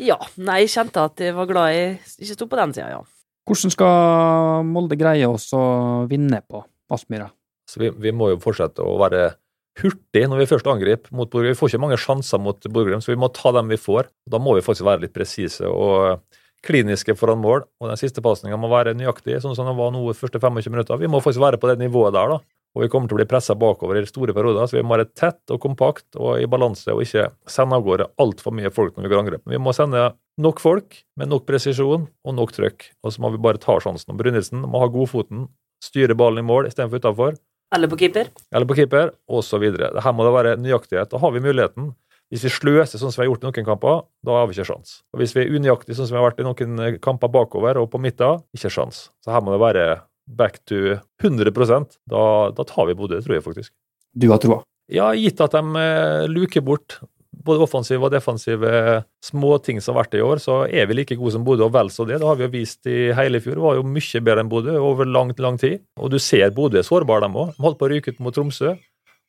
[0.00, 0.18] Ja.
[0.36, 3.00] Nei, jeg kjente at jeg var glad jeg ikke sto på den sida, ja.
[3.44, 5.64] Hvordan skal Molde greie oss å
[6.08, 7.28] vinne på Aspmyra?
[7.68, 9.34] Så vi, vi må jo fortsette å være
[9.82, 11.52] hurtig når vi først angriper mot Borgerud.
[11.52, 14.08] Vi får ikke mange sjanser mot Borgerud, så vi må ta dem vi får.
[14.30, 16.22] Da må vi faktisk være litt presise og
[16.64, 17.64] kliniske foran mål.
[17.80, 20.72] Og den siste pasninga må være nøyaktig, sånn som den var nå de første 25
[20.74, 21.00] minutter.
[21.00, 22.40] Vi må faktisk være på det nivået der, da.
[22.74, 25.06] Og vi kommer til å bli pressa bakover i store perioder, så vi må være
[25.14, 29.04] tett og kompakt og i balanse, og ikke sende av gårde altfor mye folk når
[29.06, 29.44] vi går angrep.
[29.46, 30.08] Vi må sende
[30.42, 32.88] nok folk med nok presisjon og nok trøkk.
[33.06, 34.16] Og så må vi bare ta sjansen.
[34.18, 35.46] Brynildsen må ha godfoten,
[35.84, 37.36] styre ballen i mål istedenfor utafor
[37.74, 38.28] Eller på keeper.
[38.50, 39.62] eller på keeper, osv.
[40.02, 41.10] Her må det være nøyaktighet.
[41.14, 41.92] Da har vi muligheten.
[42.32, 44.68] Hvis vi sløser sånn som vi har gjort i noen kamper, da har vi ikke
[44.70, 44.98] sjans.
[45.14, 47.78] Og Hvis vi er unøyaktige sånn som vi har vært i noen eh, kamper bakover
[47.82, 49.08] og på midten, ikke sjans.
[49.24, 49.86] Så her må det være
[50.24, 52.22] back to 100% Da,
[52.56, 53.74] da tar vi Bodø, tror jeg faktisk.
[54.16, 54.62] Du har troa.
[54.92, 56.98] Ja, gitt at de eh, luker bort
[57.44, 61.34] både offensive og defensive småting som har vært i år, så er vi like gode
[61.34, 62.20] som Bodø, og vel så det.
[62.22, 63.58] Det har vi jo vist i hele fjor.
[63.58, 65.82] Det var jo mye bedre enn Bodø over lang, lang tid.
[66.00, 67.54] Og du ser Bodø er sårbare, dem òg.
[67.56, 68.74] De holdt på å ryke ut mot Tromsø,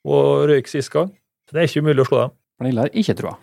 [0.06, 1.12] og røyk sist gang.
[1.52, 2.36] Det er ikke umulig å slå dem.
[2.60, 3.36] Pernille har ikke troa.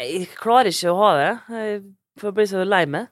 [0.00, 1.30] Jeg klarer ikke å ha det.
[1.54, 1.80] Jeg
[2.20, 3.08] blir bli så lei meg.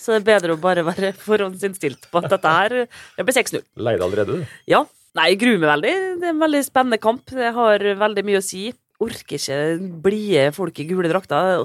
[0.00, 3.64] Så det er bedre å bare være forhåndsinnstilt på at dette her Det blir 6-0.
[3.84, 4.54] Lei deg allerede, du.
[4.70, 4.84] Ja.
[5.14, 5.92] Nei, jeg gruer meg veldig.
[6.22, 7.28] Det er en veldig spennende kamp.
[7.30, 8.64] Det har veldig mye å si.
[9.04, 9.58] Orker ikke
[10.02, 11.62] blide folk i gule drakter.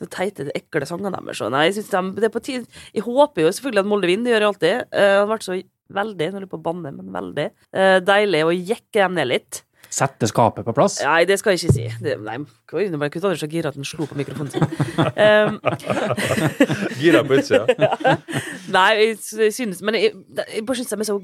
[0.00, 1.40] Så teite, det ekle sangene deres.
[1.50, 2.82] Nei, jeg, synes de, det er på tide.
[2.94, 4.76] jeg håper jo selvfølgelig at Molde vinner, det gjør jeg alltid.
[4.76, 5.56] Eh, Det hadde vært så
[6.00, 9.28] veldig, nå holder jeg på å banne, men veldig eh, deilig å jekke dem ned
[9.32, 9.60] litt.
[9.90, 11.00] Sette skapet på plass.
[11.02, 11.86] Nei, det skal jeg ikke si.
[12.04, 12.36] Det, nei,
[12.78, 14.66] oi, nå ble Knut Anders så gira at han slo på mikrofonen sin.
[15.20, 15.56] Um,
[17.00, 17.64] Gira på utsida.
[18.74, 21.16] Nei, jeg, synes Men jeg, jeg bare synes de er så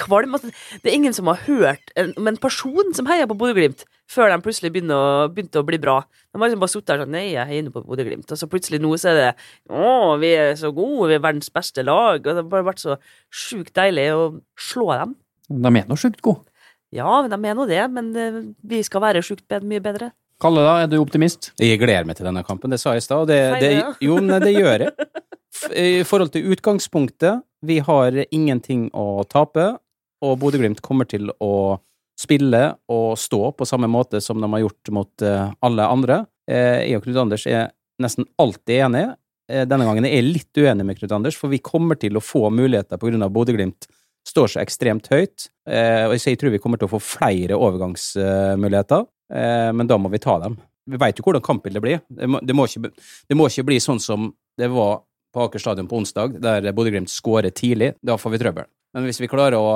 [0.00, 0.36] kvalm.
[0.36, 0.50] Altså,
[0.82, 4.32] det er ingen som har hørt en, om en person som heier på Bodø-Glimt, før
[4.32, 5.98] de plutselig begynte å, begynte å bli bra.
[6.32, 8.30] De har liksom bare sittet der sånn Nei, jeg heier nå på Bodø-Glimt.
[8.32, 9.28] Og så plutselig nå så er det
[9.68, 12.22] Å, vi er så gode, vi er verdens beste lag.
[12.22, 12.98] Og det har bare vært så
[13.28, 14.26] sjukt deilig å
[14.70, 15.16] slå dem.
[15.50, 16.46] De er nå sjukt gode.
[16.94, 18.36] Ja, men de er nå det, men eh,
[18.70, 20.12] vi skal være sjukt mye bedre.
[20.42, 21.52] Kalle, da, er du optimist?
[21.62, 23.30] Jeg gleder meg til denne kampen, det sa jeg i stad.
[24.02, 25.08] jo, men det gjør jeg.
[26.00, 29.72] I forhold til utgangspunktet, vi har ingenting å tape,
[30.24, 31.78] og Bodø-Glimt kommer til å
[32.18, 36.22] spille og stå på samme måte som de har gjort mot eh, alle andre.
[36.50, 37.70] Eh, Jeg og Knut Anders er
[38.02, 39.12] nesten alltid enige.
[39.44, 42.46] Denne gangen er jeg litt uenig med Knut Anders, for vi kommer til å få
[42.54, 43.86] muligheter på grunn av Bodø-Glimt
[44.28, 45.48] står så ekstremt høyt.
[45.68, 50.10] Eh, og jeg tror vi kommer til å få flere overgangsmuligheter, eh, men da må
[50.12, 50.56] vi ta dem.
[50.90, 52.00] Vi veit jo hvordan kampbildet blir.
[52.08, 52.90] Det må, det, må ikke,
[53.28, 55.02] det må ikke bli sånn som det var
[55.34, 57.94] på Aker stadion på onsdag, der Bodø-Glimt skårer tidlig.
[58.04, 58.68] Da får vi trøbbel.
[58.94, 59.72] Men hvis vi klarer å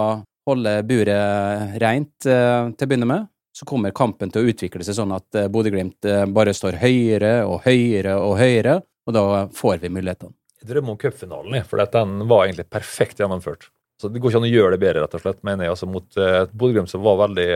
[0.48, 3.26] holde buret rent eh, til å begynne med,
[3.58, 8.12] så kommer kampen til å utvikle seg sånn at Bodø-Glimt bare står høyere og høyere
[8.20, 8.76] og høyere,
[9.08, 9.24] og da
[9.56, 10.30] får vi mulighetene.
[10.62, 13.66] Jeg drømmer om cupfinalen, for den var egentlig perfekt gjennomført.
[13.98, 15.74] Så Det går ikke an å gjøre det bedre, rett og slett, mener jeg.
[15.74, 17.48] altså Mot et Bodø-Glimt, som var veldig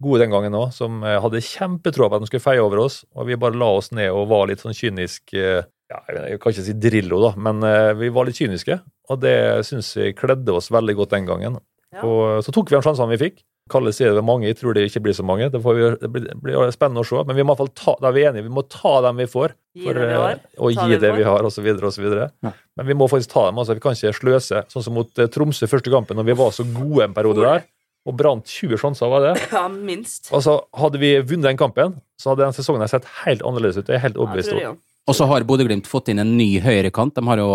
[0.00, 3.02] gode den gangen òg, som eh, hadde kjempetroa på at de skulle feie over oss.
[3.16, 5.60] Og vi bare la oss ned og var litt sånn kynisk eh,
[5.90, 8.80] ja, Jeg kan ikke si Drillo, da, men eh, vi var litt kyniske.
[9.10, 9.36] Og det
[9.68, 11.60] syns vi kledde oss veldig godt den gangen.
[11.90, 12.04] Ja.
[12.06, 13.42] Og så tok vi de sjansene vi fikk.
[13.70, 15.46] Kalle sier det er mange, jeg tror det ikke blir så mange.
[15.54, 17.22] Det, får vi, det blir, det blir spennende å se.
[17.28, 19.20] Men vi må i hvert fall ta, da er vi enige, vi må ta dem
[19.22, 19.54] vi får.
[19.78, 20.32] Gi For, det vi har.
[20.40, 21.68] eh, Og Ta gi det vi har, osv.
[21.90, 22.06] osv.
[22.18, 22.52] Ja.
[22.76, 23.60] Men vi må faktisk ta dem.
[23.62, 24.64] altså Vi kan ikke sløse.
[24.74, 27.66] Sånn som mot eh, Tromsø første kampen, når vi var så gode en periode der,
[28.08, 29.32] og brant 20 sjanser, var det.
[29.54, 30.30] Ja, minst.
[30.34, 33.86] Altså, Hadde vi vunnet den kampen, så hadde den sesongen sett helt annerledes ut.
[33.86, 34.78] Det er helt overbevist om.
[35.10, 37.14] Og så har Bodø-Glimt fått inn en ny høyrekant.
[37.16, 37.48] De har jo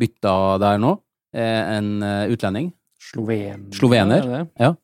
[0.00, 0.96] bytta der nå.
[1.32, 2.72] Eh, En utlending.
[3.02, 3.66] Sloven...
[3.74, 4.46] Slovener.
[4.60, 4.74] Ja.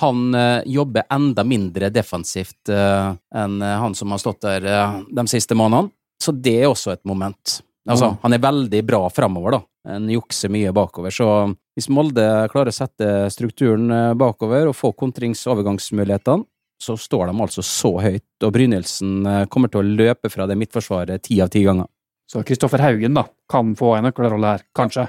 [0.00, 5.00] Han eh, jobber enda mindre defensivt eh, enn eh, han som har stått der eh,
[5.14, 5.92] de siste månedene.
[6.20, 7.60] Så det er også et moment.
[7.88, 8.16] Altså, Mm.
[8.22, 9.60] han er veldig bra framover, da.
[9.88, 11.10] Han jukser mye bakover.
[11.14, 11.26] Så
[11.74, 16.44] hvis Molde klarer å sette strukturen eh, bakover og få kontrings-overgangsmulighetene,
[16.82, 20.56] så står de altså så høyt, og Brynildsen eh, kommer til å løpe fra det
[20.60, 21.86] midtforsvaret ti av ti ganger.
[22.30, 25.08] Så Kristoffer Haugen da, kan få en nøkkelrolle her, kanskje.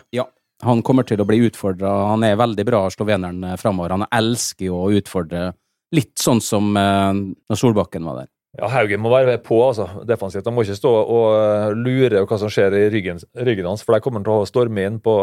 [0.67, 1.91] Han kommer til å bli utfordra.
[2.11, 3.97] Han er veldig bra, sloveneren, eh, framover.
[3.97, 5.51] Han elsker jo å utfordre,
[5.95, 7.11] litt sånn som eh,
[7.49, 8.31] når Solbakken var der.
[8.59, 10.43] Ja, Haugen må være på altså, defensivt.
[10.45, 13.95] Han må ikke stå og eh, lure hva som skjer i ryggen, ryggen hans, for
[13.95, 15.13] der kommer han til å storme inn på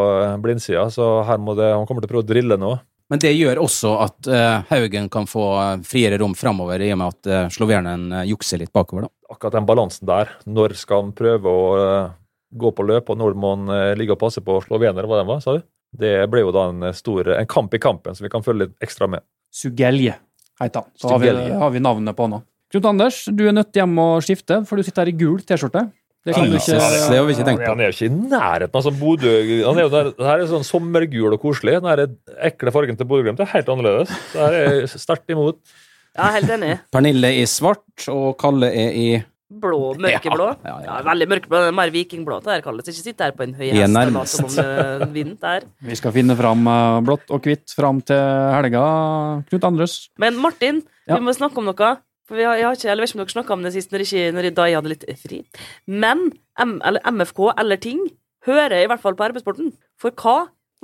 [0.45, 0.86] blindsida.
[0.95, 2.78] Så her må det, han kommer til å prøve å drille nå.
[3.09, 5.45] Men det gjør også at eh, Haugen kan få
[5.89, 9.12] friere rom framover, i og med at uh, sloveneren eh, jukser litt bakover, da.
[9.32, 10.34] Akkurat den balansen der.
[10.49, 11.70] Når skal han prøve å
[12.51, 15.59] gå på løp, og han eh, ligge og passe på slovener, hva den var, sa
[15.59, 15.67] du?
[15.99, 18.67] Det ble jo da en eh, stor en kamp i kampen som vi kan følge
[18.67, 19.25] litt ekstra med.
[19.55, 20.17] Sugelje
[20.61, 20.91] heter han.
[20.99, 22.43] Så har vi, har vi navnet på nå.
[22.73, 25.87] Knut Anders, du er nødt hjem og skifte, for du sitter her i gul T-skjorte.
[26.27, 27.71] Det kan du Jesus, ikke det har vi ikke tenkt på.
[27.71, 29.31] Han er jo ikke i nærheten av sånn Bodø
[29.65, 31.79] han er jo der, Det her er sånn sommergul og koselig.
[31.79, 32.03] Den her
[32.51, 34.13] ekle fargen til Bodø-Glimt er helt annerledes.
[34.35, 35.63] Så her er jeg sterkt imot.
[36.19, 36.75] Ja, helt enig.
[36.93, 39.09] Pernille i svart, og Kalle er i
[39.49, 40.47] Blå, mørkeblå.
[40.61, 40.89] Ja, ja, ja.
[40.91, 41.61] Ja, veldig mørkeblå.
[41.65, 42.41] Det er Mer vikingblå.
[42.45, 42.89] Det her kalles.
[42.93, 45.69] Ikke sitte her på en høy hest og late som om det vinner der.
[45.89, 48.21] Vi skal finne fram eh, blått og hvitt fram til
[48.59, 48.83] helga,
[49.49, 49.97] Knut Andrøs.
[50.21, 51.17] Men Martin, Ja.
[51.17, 51.95] vi må snakke om noe.
[52.29, 53.93] For vi har, jeg, har ikke, eller vet ikke om dere snakka om det sist,
[53.95, 55.39] når, ikke, når jeg, da jeg hadde litt fri.
[55.89, 56.27] Men
[56.61, 58.03] M, eller MFK eller ting
[58.45, 59.71] hører i hvert fall på arbeidssporten.
[59.97, 60.35] For hva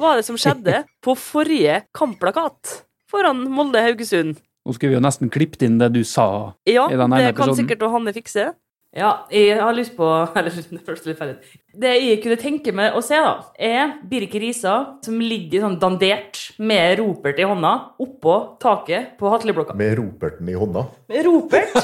[0.00, 2.78] var det som skjedde på forrige kampplakat
[3.12, 4.40] foran Molde-Haugesund?
[4.64, 6.54] Nå skulle vi jo nesten klippet inn det du sa.
[6.64, 7.58] Ja, I denne det kan episoden.
[7.60, 8.46] sikkert Hanne fikse.
[8.94, 10.06] Ja, jeg har lyst på
[10.38, 11.60] Eller, det føles litt ferdig.
[11.74, 16.38] Det jeg kunne tenke meg å se, da, er Birk Risa som ligger sånn dandert
[16.62, 19.74] med ropert i hånda oppå taket på Hatleblokka.
[19.78, 20.84] Med roperten i hånda.
[21.10, 21.74] Med ropert?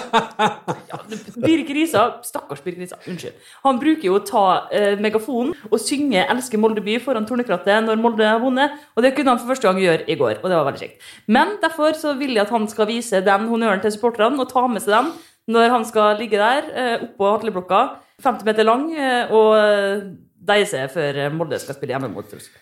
[0.91, 0.99] Ja,
[1.43, 2.99] Birk Risa Stakkars Birk Risa.
[3.11, 3.35] Unnskyld.
[3.65, 4.45] Han bruker jo å ta
[4.75, 9.13] eh, megafonen og synge 'Elsker Molde by' foran Tornekrattet når Molde har vunnet, og det
[9.17, 11.11] kunne han for første gang gjøre i går, og det var veldig kjekt.
[11.27, 14.67] Men derfor så vil jeg at han skal vise den honnøren til supporterne og ta
[14.71, 15.13] med seg den
[15.51, 17.81] når han skal ligge der eh, oppå Hatleblokka,
[18.23, 22.27] 50 meter lang, eh, og deise deie seg før eh, Molde skal spille hjemme mot
[22.27, 22.53] Tromsø.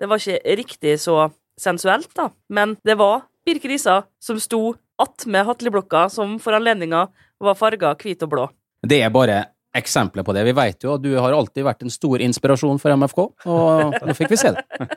[0.00, 1.28] Det var ikke riktig så
[1.60, 7.06] sensuelt, da, men det var Birk Risa som sto attmed Hatleblokka, som for anledninga
[7.40, 8.46] var farga hvit og blå.
[8.80, 9.42] Det er bare
[9.76, 10.44] eksempler på det.
[10.48, 14.16] Vi vet jo at du har alltid vært en stor inspirasjon for MFK, og nå
[14.18, 14.66] fikk vi se det.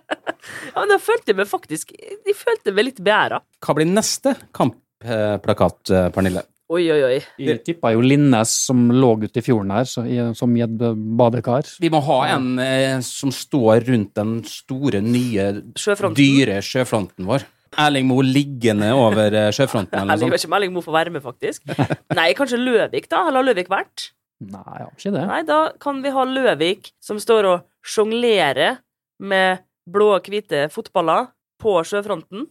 [0.43, 3.37] Ja, men da følte jeg meg faktisk De følte meg litt beæra.
[3.63, 6.43] Hva blir neste kampplakat, eh, Pernille?
[6.71, 7.17] Oi, oi, oi.
[7.37, 10.77] Vi tippa jo Linnes som lå ute i fjorden her, så, i, som i et
[11.19, 11.67] badekar.
[11.83, 16.15] Vi må ha en eh, som står rundt den store, nye, Sjøfronten.
[16.17, 17.45] dyre sjøfronten vår.
[17.83, 20.45] Erling Moe liggende over eh, sjøfronten eller Jeg noe vet sånt.
[20.45, 21.75] ikke om Erling Moe får være med, faktisk.
[22.15, 23.23] Nei, kanskje Løvik, da?
[23.27, 24.07] Eller har Løvik vært?
[24.43, 25.27] Nei, jeg har ikke det.
[25.29, 28.79] Nei, da kan vi ha Løvik som står og sjonglerer
[29.23, 31.27] med blå og hvite fotballer
[31.61, 32.47] på sjøfronten.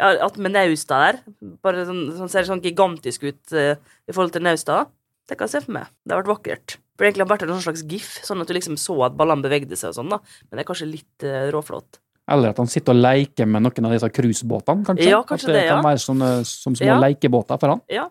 [0.00, 1.18] At med Nausta der.
[1.62, 3.74] Bare sånn, sånn ser sånn gigantisk ut uh,
[4.08, 4.84] i forhold til Nausta.
[5.28, 5.92] Det kan jeg se for meg.
[6.04, 6.78] Det har vært vakkert.
[6.98, 9.44] For egentlig har det vært en slags gif, sånn at du liksom så at ballene
[9.44, 10.18] bevegde seg og sånn, da.
[10.48, 12.00] Men det er kanskje litt uh, råflott.
[12.34, 15.08] Eller at han sitter og leker med noen av disse cruisebåtene, kanskje.
[15.10, 15.74] Ja, kanskje at det, det, ja.
[15.76, 17.00] kan være sånne, som små Ja.
[17.02, 17.82] lekebåter for han.
[17.92, 18.08] Ja.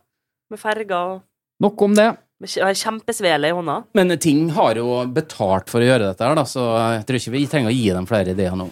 [0.54, 1.24] Med ferger og
[1.64, 2.10] Nok om det.
[2.60, 3.84] har kjempesvele i hånda.
[3.96, 6.64] Men ting har jo betalt for å gjøre dette her, da, så
[6.98, 8.70] jeg tror ikke vi trenger å gi dem flere ideer nå.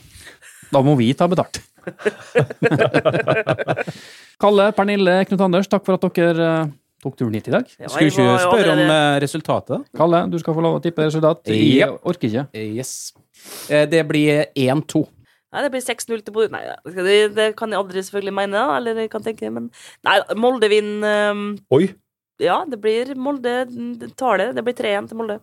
[0.71, 1.61] Da må vi ta betalt.
[4.41, 6.67] Kalle, Pernille, Knut Anders, takk for at dere eh,
[7.01, 7.65] tok turen hit i dag.
[7.79, 9.77] Ja, Skulle ikke spørre om eh, resultatet?
[9.97, 11.37] Kalle, du skal få lov å tippe resultat.
[11.49, 11.91] Jeg yep.
[12.07, 12.45] orker ikke.
[12.57, 12.91] Yes.
[13.69, 14.93] Eh, Det blir 1-2.
[15.51, 16.47] Nei, det blir 6-0 til Bodø.
[16.53, 16.63] Nei,
[16.95, 19.63] det, det kan jeg aldri selvfølgelig mene, da, eller jeg kan tenke, men
[20.07, 21.41] Nei, Molde vinner um,
[21.75, 21.85] Oi!
[22.41, 23.67] Ja, det blir Molde
[24.17, 24.47] tar det.
[24.57, 25.37] Det blir 3-1 til Molde.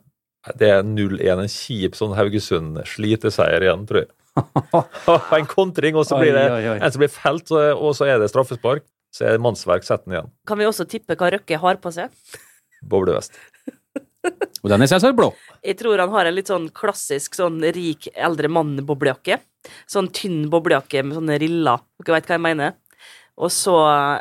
[0.59, 1.43] Det er 0-1.
[1.43, 4.11] En kjip sånn Haugesund-sliteseier igjen, tror jeg.
[5.39, 6.79] en kontring, og så blir det Oi, oi, oi.
[6.79, 8.87] en som blir felt, og så er det straffespark.
[9.15, 10.29] Så er det mannsverk, sett den igjen.
[10.47, 12.13] Kan vi også tippe hva Røkke har på seg?
[12.85, 13.39] Boblevest.
[14.63, 15.31] Og den er selvsagt blå.
[15.65, 19.39] Jeg tror han har en litt sånn klassisk sånn rik eldre mann-boblejakke.
[19.89, 21.85] Sånn tynn boblejakke med sånne riller.
[22.03, 22.77] Dere vet hva jeg mener.
[23.39, 23.75] Og så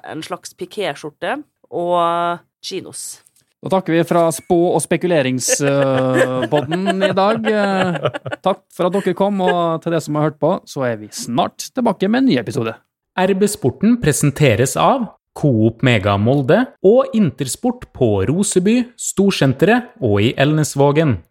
[0.06, 1.40] en slags pikéskjorte
[1.74, 3.24] og chinos.
[3.64, 7.48] Da takker vi fra spå- og spekuleringspodden i dag.
[7.50, 8.10] Eh,
[8.46, 11.08] Takk for at dere kom, og til det som har hørt på, så er vi
[11.12, 12.74] snart tilbake med en ny episode.
[13.18, 21.18] RB Sporten presenteres av Coop Mega Molde og Intersport på Roseby, Storsenteret og i Elnesvågen.